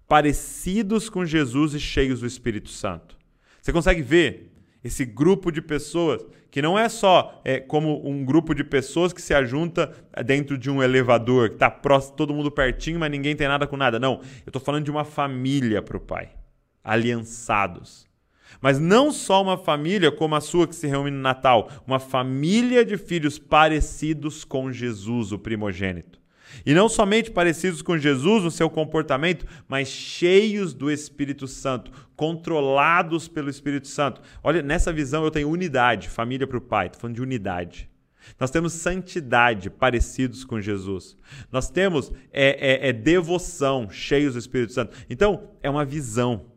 parecidos 0.09 1.09
com 1.09 1.25
Jesus 1.25 1.75
e 1.75 1.79
cheios 1.79 2.19
do 2.19 2.27
Espírito 2.27 2.71
Santo. 2.71 3.17
Você 3.63 3.73
consegue 3.73 4.03
ver 4.03 4.51
esse 4.83 5.05
grupo 5.05 5.53
de 5.53 5.63
pessoas 5.63 6.27
que 6.51 6.61
não 6.61 6.77
é 6.77 6.89
só 6.89 7.41
é, 7.45 7.61
como 7.61 8.05
um 8.05 8.25
grupo 8.25 8.53
de 8.53 8.65
pessoas 8.65 9.13
que 9.13 9.23
se 9.23 9.33
ajunta 9.33 9.93
dentro 10.27 10.59
de 10.59 10.69
um 10.69 10.83
elevador, 10.83 11.51
que 11.51 11.55
está 11.55 11.71
próximo, 11.71 12.17
todo 12.17 12.35
mundo 12.35 12.51
pertinho, 12.51 12.99
mas 12.99 13.13
ninguém 13.13 13.37
tem 13.37 13.47
nada 13.47 13.65
com 13.65 13.77
nada. 13.77 13.97
Não, 13.97 14.15
eu 14.15 14.49
estou 14.49 14.61
falando 14.61 14.83
de 14.83 14.91
uma 14.91 15.05
família 15.05 15.81
para 15.81 15.97
o 15.97 16.01
Pai, 16.01 16.31
aliançados. 16.83 18.10
Mas 18.61 18.79
não 18.79 19.13
só 19.13 19.43
uma 19.43 19.57
família 19.57 20.11
como 20.11 20.35
a 20.35 20.41
sua 20.41 20.67
que 20.67 20.75
se 20.75 20.87
reúne 20.87 21.11
no 21.11 21.21
Natal, 21.21 21.71
uma 21.87 21.99
família 21.99 22.85
de 22.85 22.97
filhos 22.97 23.39
parecidos 23.39 24.45
com 24.45 24.73
Jesus, 24.73 25.33
o 25.33 25.39
primogênito. 25.39 26.21
E 26.65 26.75
não 26.75 26.89
somente 26.89 27.31
parecidos 27.31 27.81
com 27.81 27.97
Jesus 27.97 28.43
no 28.43 28.51
seu 28.51 28.69
comportamento, 28.69 29.47
mas 29.69 29.89
cheios 29.89 30.75
do 30.75 30.91
Espírito 30.91 31.47
Santo, 31.47 31.91
controlados 32.17 33.29
pelo 33.29 33.49
Espírito 33.49 33.89
Santo. 33.89 34.21
Olha, 34.43 34.63
nessa 34.63 34.93
visão 34.93 35.25
eu 35.25 35.31
tenho 35.31 35.49
unidade, 35.49 36.09
família 36.09 36.47
para 36.47 36.59
o 36.59 36.61
Pai, 36.61 36.87
estou 36.87 37.01
falando 37.01 37.17
de 37.17 37.23
unidade. 37.23 37.89
Nós 38.39 38.51
temos 38.51 38.75
santidade, 38.75 39.71
parecidos 39.71 40.45
com 40.45 40.61
Jesus. 40.61 41.17
Nós 41.51 41.71
temos 41.71 42.13
é, 42.33 42.87
é, 42.87 42.89
é 42.89 42.93
devoção, 42.93 43.89
cheios 43.91 44.35
do 44.35 44.39
Espírito 44.39 44.73
Santo. 44.73 44.97
Então, 45.09 45.51
é 45.63 45.71
uma 45.71 45.85
visão. 45.85 46.50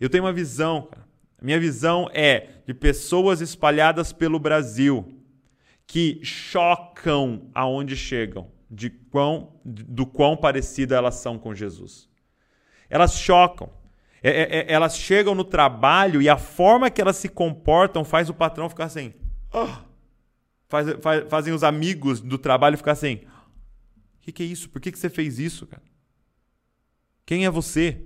Eu 0.00 0.10
tenho 0.10 0.24
uma 0.24 0.32
visão, 0.32 0.82
cara. 0.82 1.06
Minha 1.40 1.60
visão 1.60 2.08
é 2.12 2.48
de 2.66 2.74
pessoas 2.74 3.40
espalhadas 3.40 4.12
pelo 4.12 4.38
Brasil 4.38 5.22
que 5.86 6.18
chocam 6.22 7.48
aonde 7.54 7.96
chegam 7.96 8.50
de 8.70 8.90
quão, 8.90 9.52
do 9.64 10.04
quão 10.04 10.36
parecida 10.36 10.96
elas 10.96 11.14
são 11.16 11.38
com 11.38 11.54
Jesus. 11.54 12.08
Elas 12.90 13.18
chocam. 13.18 13.70
É, 14.22 14.30
é, 14.30 14.58
é, 14.58 14.72
elas 14.72 14.98
chegam 14.98 15.34
no 15.34 15.44
trabalho 15.44 16.20
e 16.20 16.28
a 16.28 16.36
forma 16.36 16.90
que 16.90 17.00
elas 17.00 17.16
se 17.16 17.28
comportam 17.28 18.04
faz 18.04 18.28
o 18.28 18.34
patrão 18.34 18.68
ficar 18.68 18.84
assim. 18.84 19.14
Oh! 19.52 19.68
Faz, 20.68 20.88
faz, 21.00 21.28
fazem 21.28 21.54
os 21.54 21.62
amigos 21.62 22.20
do 22.20 22.36
trabalho 22.36 22.76
ficar 22.76 22.92
assim. 22.92 23.20
O 24.18 24.22
que, 24.22 24.32
que, 24.32 24.42
é 24.42 24.46
isso? 24.46 24.68
Por 24.68 24.80
que, 24.80 24.90
que 24.90 24.98
você 24.98 25.08
fez 25.08 25.38
isso, 25.38 25.66
cara? 25.66 25.82
Quem 27.24 27.44
é 27.44 27.50
você? 27.50 28.04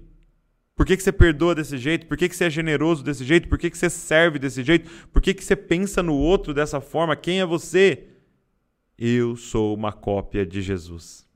Por 0.81 0.87
que, 0.87 0.97
que 0.97 1.03
você 1.03 1.13
perdoa 1.13 1.55
desse 1.55 1.77
jeito? 1.77 2.07
Por 2.07 2.17
que, 2.17 2.27
que 2.27 2.35
você 2.35 2.47
é 2.47 2.49
generoso 2.49 3.05
desse 3.05 3.23
jeito? 3.23 3.51
Por 3.51 3.59
que, 3.59 3.69
que 3.69 3.77
você 3.77 3.91
serve 3.91 4.39
desse 4.39 4.63
jeito? 4.63 4.91
Por 5.13 5.21
que, 5.21 5.35
que 5.35 5.45
você 5.45 5.55
pensa 5.55 6.03
no 6.03 6.17
outro 6.17 6.55
dessa 6.55 6.81
forma? 6.81 7.15
Quem 7.15 7.39
é 7.39 7.45
você? 7.45 8.07
eu 8.97 9.37
sou 9.37 9.75
uma 9.75 9.93
cópia 9.93 10.47
de 10.47 10.63
Jesus. 10.63 11.29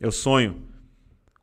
Eu 0.00 0.10
sonho 0.10 0.64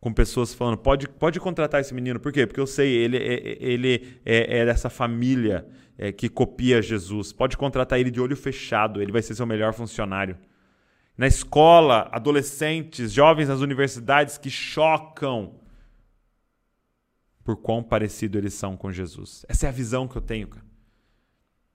com 0.01 0.11
pessoas 0.11 0.53
falando, 0.53 0.79
pode, 0.79 1.07
pode 1.07 1.39
contratar 1.39 1.79
esse 1.79 1.93
menino. 1.93 2.19
Por 2.19 2.33
quê? 2.33 2.45
Porque 2.45 2.59
eu 2.59 2.67
sei, 2.67 2.93
ele, 2.93 3.15
é, 3.15 3.57
ele 3.61 4.19
é, 4.25 4.59
é 4.59 4.65
dessa 4.65 4.89
família 4.89 5.65
é, 5.97 6.11
que 6.11 6.27
copia 6.27 6.81
Jesus. 6.81 7.31
Pode 7.31 7.55
contratar 7.55 8.01
ele 8.01 8.11
de 8.11 8.19
olho 8.19 8.35
fechado, 8.35 9.01
ele 9.01 9.13
vai 9.13 9.21
ser 9.21 9.33
seu 9.33 9.45
melhor 9.45 9.73
funcionário. 9.73 10.37
Na 11.17 11.25
escola, 11.25 12.09
adolescentes, 12.11 13.13
jovens 13.13 13.47
nas 13.47 13.61
universidades 13.61 14.37
que 14.37 14.49
chocam 14.49 15.57
por 17.49 17.57
quão 17.57 17.81
parecido 17.81 18.37
eles 18.37 18.53
são 18.53 18.77
com 18.77 18.91
Jesus. 18.91 19.43
Essa 19.49 19.65
é 19.65 19.69
a 19.69 19.71
visão 19.71 20.07
que 20.07 20.15
eu 20.15 20.21
tenho, 20.21 20.47
cara. 20.47 20.63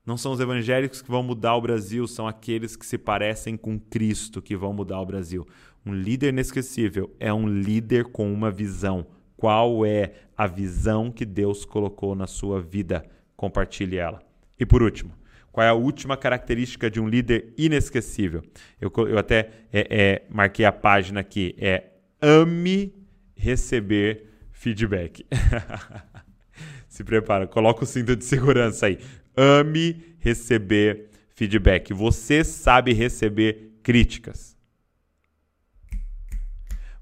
Não 0.07 0.17
são 0.17 0.31
os 0.31 0.39
evangélicos 0.39 1.03
que 1.03 1.11
vão 1.11 1.21
mudar 1.21 1.57
o 1.57 1.61
Brasil, 1.61 2.07
são 2.07 2.29
aqueles 2.29 2.77
que 2.77 2.87
se 2.87 2.97
parecem 2.97 3.57
com 3.57 3.77
Cristo 3.77 4.41
que 4.41 4.57
vão 4.57 4.73
mudar 4.73 5.01
o 5.01 5.05
Brasil. 5.05 5.45
Um 5.85 5.93
líder 5.93 6.29
inesquecível 6.29 7.13
é 7.19 7.35
um 7.35 7.49
líder 7.49 8.05
com 8.05 8.33
uma 8.33 8.53
visão. 8.53 9.05
Qual 9.37 9.85
é 9.85 10.13
a 10.37 10.47
visão 10.47 11.11
que 11.11 11.25
Deus 11.25 11.65
colocou 11.65 12.15
na 12.15 12.29
sua 12.29 12.61
vida? 12.61 13.05
Compartilhe 13.37 13.97
ela. 13.97 14.23
E 14.57 14.65
por 14.65 14.81
último, 14.81 15.13
qual 15.51 15.67
é 15.67 15.71
a 15.71 15.75
última 15.75 16.17
característica 16.17 16.89
de 16.89 17.01
um 17.01 17.09
líder 17.09 17.53
inesquecível? 17.59 18.45
Eu, 18.81 18.93
eu 19.09 19.19
até 19.19 19.51
é, 19.73 19.89
é, 19.91 20.23
marquei 20.31 20.65
a 20.65 20.71
página 20.71 21.19
aqui. 21.19 21.57
É 21.59 21.83
ame 22.23 22.95
receber 23.35 24.34
feedback. 24.55 25.27
Se 26.89 27.05
prepara, 27.05 27.47
coloca 27.47 27.85
o 27.85 27.87
cinto 27.87 28.17
de 28.17 28.25
segurança 28.25 28.87
aí 28.87 28.99
ame 29.37 30.17
receber 30.19 31.11
feedback. 31.35 31.93
Você 31.93 32.45
sabe 32.45 32.93
receber 32.93 33.73
críticas. 33.83 34.57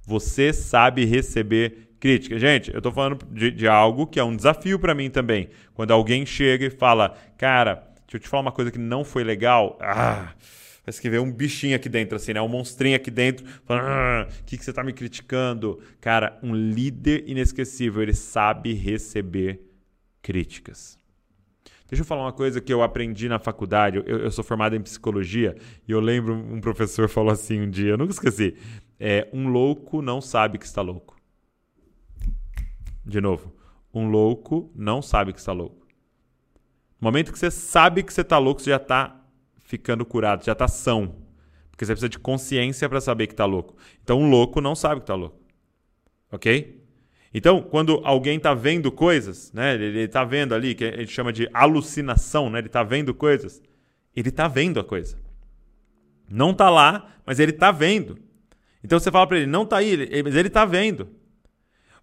Você 0.05 0.53
sabe 0.53 1.05
receber 1.05 1.95
críticas. 2.01 2.41
Gente, 2.41 2.73
eu 2.73 2.79
estou 2.79 2.93
falando 2.93 3.25
de, 3.31 3.51
de, 3.51 3.69
algo 3.69 4.07
que 4.07 4.19
é 4.19 4.25
um 4.25 4.35
desafio 4.35 4.79
para 4.79 4.95
mim 4.95 5.09
também. 5.09 5.49
Quando 5.75 5.93
alguém 5.93 6.27
chega 6.27 6.67
e 6.67 6.71
fala, 6.71 7.17
cara, 7.39 7.75
deixa 7.75 8.17
eu 8.17 8.21
te 8.21 8.29
falar 8.29 8.43
uma 8.43 8.53
coisa 8.53 8.71
que 8.71 8.79
não 8.79 9.05
foi 9.05 9.23
legal. 9.23 9.79
Ah, 9.81 10.33
parece 10.85 11.01
que 11.01 11.19
um 11.19 11.33
bichinho 11.33 11.77
aqui 11.77 11.89
dentro, 11.89 12.17
assim, 12.17 12.33
né? 12.33 12.41
Um 12.41 12.49
monstrinho 12.49 12.97
aqui 12.97 13.11
dentro, 13.11 13.47
ah, 13.69 14.27
o 14.29 14.45
que, 14.45 14.59
que 14.59 14.65
você 14.65 14.71
está 14.71 14.83
me 14.83 14.93
criticando? 14.93 15.81
Cara, 16.01 16.39
um 16.43 16.55
líder 16.55 17.25
inesquecível, 17.29 18.03
ele 18.03 18.15
sabe 18.15 18.73
receber 18.73 19.61
críticas. 20.21 20.99
Deixa 21.89 22.01
eu 22.01 22.07
falar 22.07 22.23
uma 22.23 22.33
coisa 22.33 22.59
que 22.59 22.73
eu 22.73 22.83
aprendi 22.83 23.29
na 23.29 23.39
faculdade. 23.39 23.99
Eu, 23.99 24.21
eu 24.21 24.31
sou 24.31 24.43
formado 24.43 24.75
em 24.75 24.81
psicologia 24.81 25.55
e 25.87 25.93
eu 25.93 26.01
lembro 26.01 26.35
um 26.35 26.59
professor 26.59 27.07
falou 27.07 27.31
assim 27.31 27.61
um 27.61 27.69
dia, 27.69 27.91
eu 27.91 27.99
nunca 27.99 28.13
esqueci. 28.13 28.57
É, 28.99 29.29
um 29.33 29.49
louco 29.49 30.01
não 30.01 30.21
sabe 30.21 30.59
que 30.59 30.65
está 30.65 30.81
louco. 30.81 31.17
De 33.05 33.21
novo, 33.21 33.53
um 33.93 34.09
louco 34.09 34.73
não 34.75 35.03
sabe 35.03 35.33
que 35.33 35.39
está 35.39 35.53
louco. 35.53 35.87
No 37.01 37.09
momento 37.09 37.31
que 37.31 37.39
você 37.39 37.51
sabe 37.51 38.03
que 38.03 38.13
você 38.13 38.23
está 38.23 38.39
louco, 38.39 38.63
você 38.63 38.71
já 38.71 38.77
está 38.77 39.22
ficando 39.73 40.05
curado, 40.05 40.45
já 40.45 40.53
está 40.53 40.69
são. 40.69 41.17
Porque 41.71 41.87
você 41.87 41.93
precisa 41.93 42.09
de 42.11 42.19
consciência 42.19 42.87
para 42.91 43.01
saber 43.01 43.27
que 43.27 43.33
está 43.33 43.47
louco. 43.47 43.75
Então, 44.03 44.21
um 44.21 44.29
louco 44.29 44.61
não 44.61 44.75
sabe 44.75 44.97
que 44.97 45.05
está 45.05 45.15
louco. 45.15 45.41
Ok? 46.31 46.79
Então, 47.33 47.63
quando 47.63 48.03
alguém 48.05 48.37
está 48.37 48.53
vendo 48.53 48.93
coisas, 48.93 49.51
né, 49.55 49.75
ele 49.75 50.01
está 50.01 50.25
vendo 50.25 50.55
ali, 50.55 50.75
que 50.75 50.85
a 50.85 50.99
gente 50.99 51.11
chama 51.11 51.33
de 51.33 51.49
alucinação, 51.55 52.51
né, 52.51 52.59
ele 52.59 52.67
está 52.67 52.83
vendo 52.83 53.15
coisas, 53.15 53.63
ele 54.15 54.29
está 54.29 54.47
vendo 54.47 54.79
a 54.79 54.85
coisa. 54.85 55.17
Não 56.29 56.51
está 56.51 56.69
lá, 56.69 57.11
mas 57.25 57.41
ele 57.41 57.53
está 57.53 57.73
vendo. 57.73 58.19
Então 58.85 59.01
você 59.01 59.11
fala 59.11 59.27
para 59.27 59.39
ele, 59.39 59.47
não 59.47 59.63
está 59.63 59.79
aí, 59.79 60.23
mas 60.23 60.35
ele 60.35 60.49
está 60.49 60.67
vendo. 60.67 61.09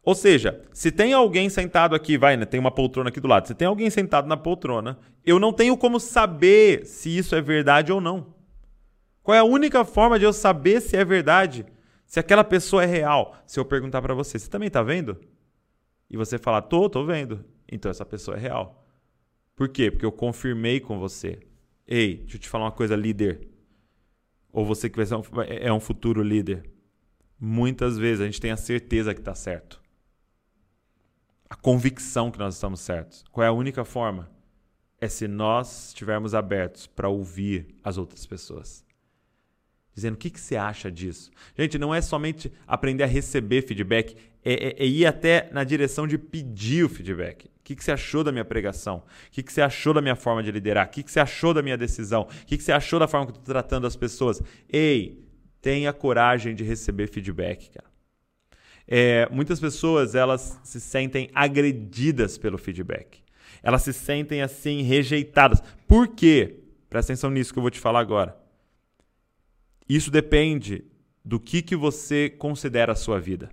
Ou 0.03 0.15
seja, 0.15 0.61
se 0.73 0.91
tem 0.91 1.13
alguém 1.13 1.49
sentado 1.49 1.93
aqui, 1.93 2.17
vai, 2.17 2.37
né, 2.37 2.45
tem 2.45 2.59
uma 2.59 2.71
poltrona 2.71 3.09
aqui 3.09 3.19
do 3.19 3.27
lado, 3.27 3.47
se 3.47 3.53
tem 3.53 3.67
alguém 3.67 3.89
sentado 3.89 4.27
na 4.27 4.37
poltrona, 4.37 4.97
eu 5.25 5.39
não 5.39 5.53
tenho 5.53 5.77
como 5.77 5.99
saber 5.99 6.85
se 6.85 7.15
isso 7.15 7.35
é 7.35 7.41
verdade 7.41 7.91
ou 7.91 7.99
não. 7.99 8.33
Qual 9.21 9.35
é 9.35 9.39
a 9.39 9.43
única 9.43 9.85
forma 9.85 10.17
de 10.17 10.25
eu 10.25 10.33
saber 10.33 10.81
se 10.81 10.97
é 10.97 11.05
verdade? 11.05 11.65
Se 12.05 12.19
aquela 12.19 12.43
pessoa 12.43 12.83
é 12.83 12.87
real, 12.87 13.37
se 13.45 13.59
eu 13.59 13.65
perguntar 13.65 14.01
para 14.01 14.13
você, 14.13 14.39
você 14.39 14.49
também 14.49 14.67
está 14.67 14.81
vendo? 14.81 15.19
E 16.09 16.17
você 16.17 16.39
falar, 16.39 16.63
tô, 16.63 16.89
tô 16.89 17.05
vendo. 17.05 17.45
Então 17.71 17.91
essa 17.91 18.05
pessoa 18.05 18.35
é 18.35 18.39
real. 18.39 18.87
Por 19.55 19.69
quê? 19.69 19.91
Porque 19.91 20.05
eu 20.05 20.11
confirmei 20.11 20.79
com 20.79 20.97
você. 20.97 21.39
Ei, 21.85 22.17
deixa 22.17 22.37
eu 22.37 22.39
te 22.39 22.49
falar 22.49 22.65
uma 22.65 22.71
coisa, 22.71 22.95
líder. 22.95 23.47
Ou 24.51 24.65
você 24.65 24.89
que 24.89 24.95
vai 24.95 25.05
ser 25.05 25.15
um, 25.15 25.23
é 25.47 25.71
um 25.71 25.79
futuro 25.79 26.23
líder. 26.23 26.63
Muitas 27.39 27.97
vezes 27.97 28.21
a 28.21 28.25
gente 28.25 28.41
tem 28.41 28.51
a 28.51 28.57
certeza 28.57 29.13
que 29.13 29.19
está 29.19 29.35
certo. 29.35 29.78
A 31.49 31.55
convicção 31.55 32.29
que 32.29 32.37
nós 32.37 32.55
estamos 32.55 32.79
certos. 32.79 33.23
Qual 33.31 33.43
é 33.43 33.47
a 33.47 33.53
única 33.53 33.83
forma? 33.83 34.29
É 35.01 35.07
se 35.07 35.27
nós 35.27 35.89
estivermos 35.89 36.35
abertos 36.35 36.85
para 36.85 37.09
ouvir 37.09 37.75
as 37.83 37.97
outras 37.97 38.25
pessoas 38.25 38.85
dizendo 39.99 40.15
o 40.15 40.17
que, 40.17 40.29
que 40.29 40.39
você 40.39 40.55
acha 40.55 40.91
disso. 40.91 41.29
Gente, 41.57 41.77
não 41.77 41.93
é 41.93 42.01
somente 42.01 42.51
aprender 42.65 43.03
a 43.03 43.07
receber 43.07 43.61
feedback, 43.61 44.15
é, 44.43 44.53
é, 44.53 44.83
é 44.83 44.85
ir 44.85 45.05
até 45.05 45.49
na 45.51 45.63
direção 45.63 46.07
de 46.07 46.17
pedir 46.17 46.85
o 46.85 46.89
feedback. 46.89 47.45
O 47.45 47.49
que, 47.63 47.75
que 47.75 47.83
você 47.83 47.91
achou 47.91 48.23
da 48.23 48.31
minha 48.31 48.45
pregação? 48.45 49.03
O 49.27 49.31
que, 49.31 49.43
que 49.43 49.53
você 49.53 49.61
achou 49.61 49.93
da 49.93 50.01
minha 50.01 50.15
forma 50.15 50.41
de 50.41 50.51
liderar? 50.51 50.87
O 50.87 50.89
que, 50.89 51.03
que 51.03 51.11
você 51.11 51.19
achou 51.19 51.53
da 51.53 51.61
minha 51.61 51.77
decisão? 51.77 52.21
O 52.21 52.45
que, 52.45 52.57
que 52.57 52.63
você 52.63 52.71
achou 52.71 52.99
da 52.99 53.07
forma 53.07 53.27
que 53.27 53.31
eu 53.31 53.39
estou 53.39 53.53
tratando 53.53 53.85
as 53.85 53.95
pessoas? 53.95 54.41
Ei, 54.67 55.23
tenha 55.61 55.93
coragem 55.93 56.55
de 56.55 56.63
receber 56.63 57.07
feedback, 57.07 57.69
cara. 57.69 57.88
É, 58.91 59.29
muitas 59.29 59.59
pessoas 59.59 60.15
elas 60.15 60.59
se 60.63 60.81
sentem 60.81 61.29
agredidas 61.35 62.39
pelo 62.39 62.57
feedback. 62.57 63.21
Elas 63.61 63.83
se 63.83 63.93
sentem 63.93 64.41
assim 64.41 64.81
rejeitadas. 64.81 65.61
Por 65.87 66.07
quê? 66.07 66.61
Presta 66.89 67.13
atenção 67.13 67.29
nisso 67.29 67.53
que 67.53 67.59
eu 67.59 67.61
vou 67.61 67.69
te 67.69 67.79
falar 67.79 67.99
agora. 67.99 68.35
Isso 69.87 70.09
depende 70.09 70.85
do 71.23 71.39
que, 71.39 71.61
que 71.61 71.75
você 71.75 72.31
considera 72.31 72.93
a 72.93 72.95
sua 72.95 73.19
vida. 73.19 73.51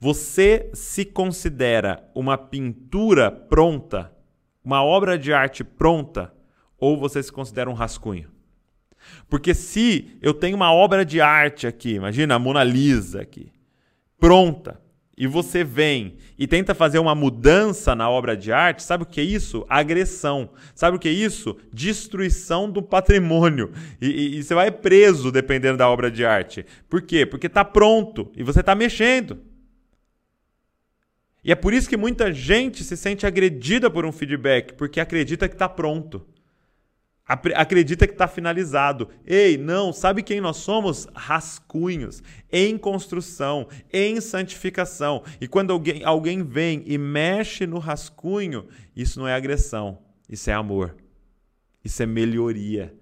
Você 0.00 0.70
se 0.72 1.04
considera 1.04 2.10
uma 2.14 2.38
pintura 2.38 3.30
pronta, 3.30 4.10
uma 4.64 4.82
obra 4.82 5.18
de 5.18 5.34
arte 5.34 5.62
pronta, 5.62 6.32
ou 6.78 6.96
você 6.96 7.22
se 7.22 7.30
considera 7.30 7.68
um 7.68 7.74
rascunho? 7.74 8.30
Porque 9.28 9.54
se 9.54 10.16
eu 10.22 10.32
tenho 10.32 10.56
uma 10.56 10.72
obra 10.72 11.04
de 11.04 11.20
arte 11.20 11.66
aqui, 11.66 11.94
imagina 11.94 12.34
a 12.34 12.38
Mona 12.38 12.64
Lisa 12.64 13.20
aqui, 13.20 13.52
pronta, 14.18 14.80
e 15.16 15.26
você 15.26 15.64
vem 15.64 16.18
e 16.38 16.46
tenta 16.46 16.74
fazer 16.74 16.98
uma 16.98 17.14
mudança 17.14 17.94
na 17.94 18.10
obra 18.10 18.36
de 18.36 18.52
arte, 18.52 18.82
sabe 18.82 19.04
o 19.04 19.06
que 19.06 19.20
é 19.20 19.24
isso? 19.24 19.64
Agressão. 19.66 20.50
Sabe 20.74 20.96
o 20.98 21.00
que 21.00 21.08
é 21.08 21.12
isso? 21.12 21.56
Destruição 21.72 22.70
do 22.70 22.82
patrimônio. 22.82 23.72
E, 23.98 24.08
e, 24.08 24.36
e 24.36 24.42
você 24.42 24.54
vai 24.54 24.70
preso 24.70 25.32
dependendo 25.32 25.78
da 25.78 25.88
obra 25.88 26.10
de 26.10 26.22
arte. 26.22 26.66
Por 26.86 27.00
quê? 27.00 27.24
Porque 27.24 27.46
está 27.46 27.64
pronto 27.64 28.30
e 28.36 28.42
você 28.42 28.60
está 28.60 28.74
mexendo. 28.74 29.38
E 31.42 31.50
é 31.50 31.54
por 31.54 31.72
isso 31.72 31.88
que 31.88 31.96
muita 31.96 32.30
gente 32.30 32.84
se 32.84 32.96
sente 32.96 33.24
agredida 33.24 33.88
por 33.88 34.04
um 34.04 34.12
feedback, 34.12 34.74
porque 34.74 35.00
acredita 35.00 35.48
que 35.48 35.54
está 35.54 35.68
pronto. 35.68 36.26
Acredita 37.26 38.06
que 38.06 38.12
está 38.12 38.28
finalizado. 38.28 39.08
Ei, 39.26 39.58
não, 39.58 39.92
sabe 39.92 40.22
quem 40.22 40.40
nós 40.40 40.58
somos? 40.58 41.08
Rascunhos, 41.12 42.22
em 42.52 42.78
construção, 42.78 43.66
em 43.92 44.20
santificação. 44.20 45.24
E 45.40 45.48
quando 45.48 45.72
alguém, 45.72 46.04
alguém 46.04 46.44
vem 46.44 46.84
e 46.86 46.96
mexe 46.96 47.66
no 47.66 47.80
rascunho, 47.80 48.68
isso 48.94 49.18
não 49.18 49.26
é 49.26 49.34
agressão, 49.34 49.98
isso 50.28 50.48
é 50.50 50.52
amor, 50.52 50.94
isso 51.84 52.00
é 52.00 52.06
melhoria, 52.06 52.94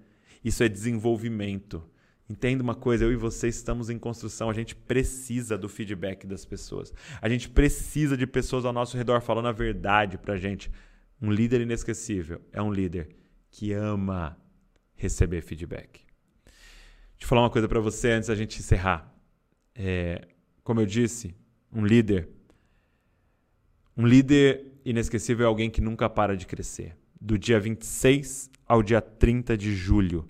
isso 0.43 0.63
é 0.63 0.67
desenvolvimento. 0.67 1.83
Entenda 2.27 2.63
uma 2.63 2.73
coisa, 2.73 3.05
eu 3.05 3.11
e 3.11 3.15
você 3.15 3.47
estamos 3.47 3.91
em 3.91 3.99
construção, 3.99 4.49
a 4.49 4.53
gente 4.53 4.75
precisa 4.75 5.55
do 5.55 5.69
feedback 5.69 6.25
das 6.25 6.43
pessoas. 6.43 6.91
A 7.21 7.29
gente 7.29 7.47
precisa 7.47 8.17
de 8.17 8.25
pessoas 8.25 8.65
ao 8.65 8.73
nosso 8.73 8.97
redor 8.97 9.21
falando 9.21 9.49
a 9.49 9.51
verdade 9.51 10.17
pra 10.17 10.35
gente. 10.35 10.71
Um 11.21 11.29
líder 11.29 11.61
inesquecível 11.61 12.41
é 12.51 12.59
um 12.59 12.73
líder 12.73 13.07
que 13.55 13.71
ama 13.71 14.37
receber 14.95 15.41
feedback. 15.41 16.01
Deixa 17.13 17.23
eu 17.23 17.27
falar 17.27 17.43
uma 17.43 17.49
coisa 17.49 17.69
para 17.69 17.79
você 17.79 18.11
antes 18.11 18.27
da 18.27 18.35
gente 18.35 18.59
encerrar. 18.59 19.09
É, 19.73 20.27
como 20.61 20.81
eu 20.81 20.85
disse, 20.85 21.33
um 21.71 21.85
líder. 21.85 22.27
Um 23.95 24.05
líder 24.05 24.73
inesquecível 24.83 25.45
é 25.45 25.47
alguém 25.47 25.69
que 25.69 25.79
nunca 25.79 26.09
para 26.09 26.35
de 26.35 26.45
crescer. 26.45 26.97
Do 27.19 27.39
dia 27.39 27.57
26 27.57 28.51
ao 28.67 28.83
dia 28.83 28.99
30 28.99 29.57
de 29.57 29.73
julho, 29.73 30.27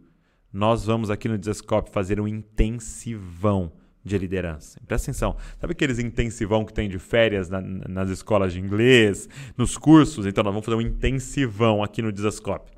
nós 0.53 0.85
vamos 0.85 1.09
aqui 1.09 1.27
no 1.27 1.35
Desescope 1.35 1.89
fazer 1.89 2.21
um 2.21 2.27
intensivão 2.27 3.73
de 4.03 4.19
liderança. 4.19 4.79
Presta 4.85 5.09
atenção. 5.09 5.35
Sabe 5.59 5.71
aqueles 5.71 5.97
intensivão 5.97 6.63
que 6.63 6.71
tem 6.71 6.87
de 6.87 6.99
férias 6.99 7.49
na, 7.49 7.59
nas 7.59 8.11
escolas 8.11 8.53
de 8.53 8.59
inglês, 8.59 9.27
nos 9.57 9.79
cursos? 9.79 10.27
Então 10.27 10.43
nós 10.43 10.53
vamos 10.53 10.63
fazer 10.63 10.77
um 10.77 10.81
intensivão 10.81 11.81
aqui 11.81 12.03
no 12.03 12.11
Desescope 12.11 12.74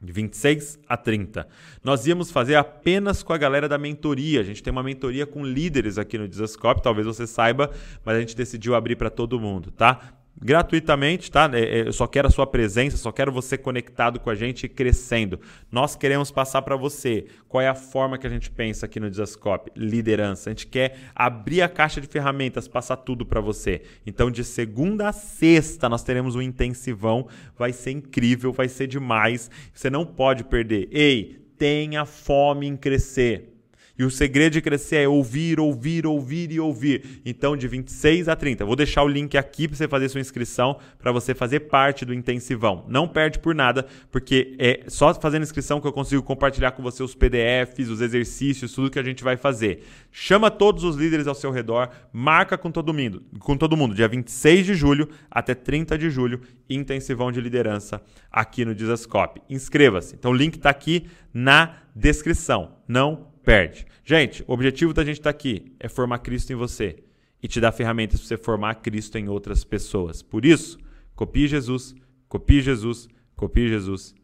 de 0.00 0.12
26 0.12 0.78
a 0.88 0.96
30. 0.96 1.46
Nós 1.82 2.06
íamos 2.06 2.30
fazer 2.30 2.56
apenas 2.56 3.22
com 3.22 3.32
a 3.32 3.38
galera 3.38 3.68
da 3.68 3.78
mentoria. 3.78 4.40
A 4.40 4.44
gente 4.44 4.62
tem 4.62 4.70
uma 4.70 4.82
mentoria 4.82 5.26
com 5.26 5.44
líderes 5.44 5.98
aqui 5.98 6.18
no 6.18 6.28
Desascope, 6.28 6.82
talvez 6.82 7.06
você 7.06 7.26
saiba, 7.26 7.70
mas 8.04 8.16
a 8.16 8.20
gente 8.20 8.36
decidiu 8.36 8.74
abrir 8.74 8.96
para 8.96 9.10
todo 9.10 9.40
mundo, 9.40 9.70
tá? 9.70 10.14
Gratuitamente, 10.40 11.30
tá? 11.30 11.50
É, 11.52 11.60
é, 11.60 11.88
eu 11.88 11.92
só 11.92 12.06
quero 12.06 12.28
a 12.28 12.30
sua 12.30 12.46
presença, 12.46 12.96
só 12.96 13.12
quero 13.12 13.32
você 13.32 13.56
conectado 13.56 14.18
com 14.20 14.30
a 14.30 14.34
gente 14.34 14.64
e 14.64 14.68
crescendo. 14.68 15.40
Nós 15.70 15.96
queremos 15.96 16.30
passar 16.30 16.62
para 16.62 16.76
você 16.76 17.26
qual 17.48 17.62
é 17.62 17.68
a 17.68 17.74
forma 17.74 18.18
que 18.18 18.26
a 18.26 18.30
gente 18.30 18.50
pensa 18.50 18.86
aqui 18.86 18.98
no 18.98 19.10
Desascope, 19.10 19.70
liderança. 19.76 20.50
A 20.50 20.52
gente 20.52 20.66
quer 20.66 20.98
abrir 21.14 21.62
a 21.62 21.68
caixa 21.68 22.00
de 22.00 22.06
ferramentas, 22.06 22.68
passar 22.68 22.96
tudo 22.96 23.24
para 23.24 23.40
você. 23.40 23.82
Então, 24.06 24.30
de 24.30 24.44
segunda 24.44 25.08
a 25.08 25.12
sexta, 25.12 25.88
nós 25.88 26.02
teremos 26.02 26.34
um 26.34 26.42
intensivão, 26.42 27.28
vai 27.56 27.72
ser 27.72 27.92
incrível, 27.92 28.52
vai 28.52 28.68
ser 28.68 28.86
demais. 28.86 29.50
Você 29.72 29.88
não 29.88 30.04
pode 30.04 30.44
perder. 30.44 30.88
Ei, 30.90 31.44
tenha 31.56 32.04
fome 32.04 32.66
em 32.66 32.76
crescer. 32.76 33.53
E 33.96 34.04
o 34.04 34.10
segredo 34.10 34.54
de 34.54 34.60
crescer 34.60 34.96
é 34.96 35.08
ouvir, 35.08 35.60
ouvir, 35.60 36.04
ouvir 36.04 36.50
e 36.50 36.58
ouvir. 36.58 37.20
Então, 37.24 37.56
de 37.56 37.68
26 37.68 38.28
a 38.28 38.34
30. 38.34 38.64
Vou 38.64 38.74
deixar 38.74 39.04
o 39.04 39.08
link 39.08 39.38
aqui 39.38 39.68
para 39.68 39.76
você 39.76 39.86
fazer 39.86 40.08
sua 40.08 40.20
inscrição, 40.20 40.78
para 40.98 41.12
você 41.12 41.32
fazer 41.32 41.60
parte 41.60 42.04
do 42.04 42.12
intensivão. 42.12 42.84
Não 42.88 43.06
perde 43.06 43.38
por 43.38 43.54
nada, 43.54 43.86
porque 44.10 44.56
é 44.58 44.84
só 44.88 45.14
fazendo 45.14 45.44
inscrição 45.44 45.80
que 45.80 45.86
eu 45.86 45.92
consigo 45.92 46.22
compartilhar 46.24 46.72
com 46.72 46.82
você 46.82 47.04
os 47.04 47.14
PDFs, 47.14 47.88
os 47.88 48.00
exercícios, 48.00 48.72
tudo 48.72 48.90
que 48.90 48.98
a 48.98 49.02
gente 49.02 49.22
vai 49.22 49.36
fazer. 49.36 49.84
Chama 50.10 50.50
todos 50.50 50.82
os 50.82 50.96
líderes 50.96 51.28
ao 51.28 51.34
seu 51.34 51.52
redor, 51.52 51.88
marca 52.12 52.58
com 52.58 52.72
todo 52.72 52.92
mundo, 52.92 53.22
com 53.38 53.56
todo 53.56 53.76
mundo, 53.76 53.94
dia 53.94 54.08
26 54.08 54.66
de 54.66 54.74
julho 54.74 55.08
até 55.30 55.54
30 55.54 55.96
de 55.96 56.10
julho, 56.10 56.40
intensivão 56.68 57.30
de 57.30 57.40
liderança 57.40 58.02
aqui 58.30 58.64
no 58.64 58.74
Dizascope. 58.74 59.40
Inscreva-se. 59.48 60.16
Então, 60.16 60.32
o 60.32 60.34
link 60.34 60.56
está 60.56 60.70
aqui 60.70 61.06
na 61.32 61.76
descrição. 61.94 62.72
Não 62.88 63.33
perde. 63.44 63.86
Gente, 64.04 64.42
o 64.46 64.52
objetivo 64.52 64.92
da 64.92 65.04
gente 65.04 65.18
estar 65.18 65.32
tá 65.32 65.36
aqui 65.36 65.72
é 65.78 65.88
formar 65.88 66.18
Cristo 66.18 66.52
em 66.52 66.56
você 66.56 66.96
e 67.42 67.46
te 67.46 67.60
dar 67.60 67.72
ferramentas 67.72 68.20
para 68.20 68.28
você 68.28 68.36
formar 68.36 68.76
Cristo 68.76 69.18
em 69.18 69.28
outras 69.28 69.64
pessoas. 69.64 70.22
Por 70.22 70.44
isso, 70.44 70.78
copie 71.14 71.46
Jesus, 71.46 71.94
copie 72.28 72.60
Jesus, 72.60 73.08
copie 73.36 73.68
Jesus 73.68 74.14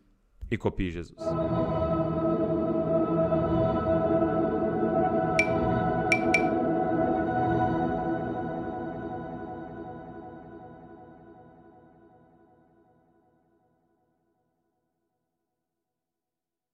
e 0.50 0.56
copie 0.56 0.90
Jesus. 0.90 1.16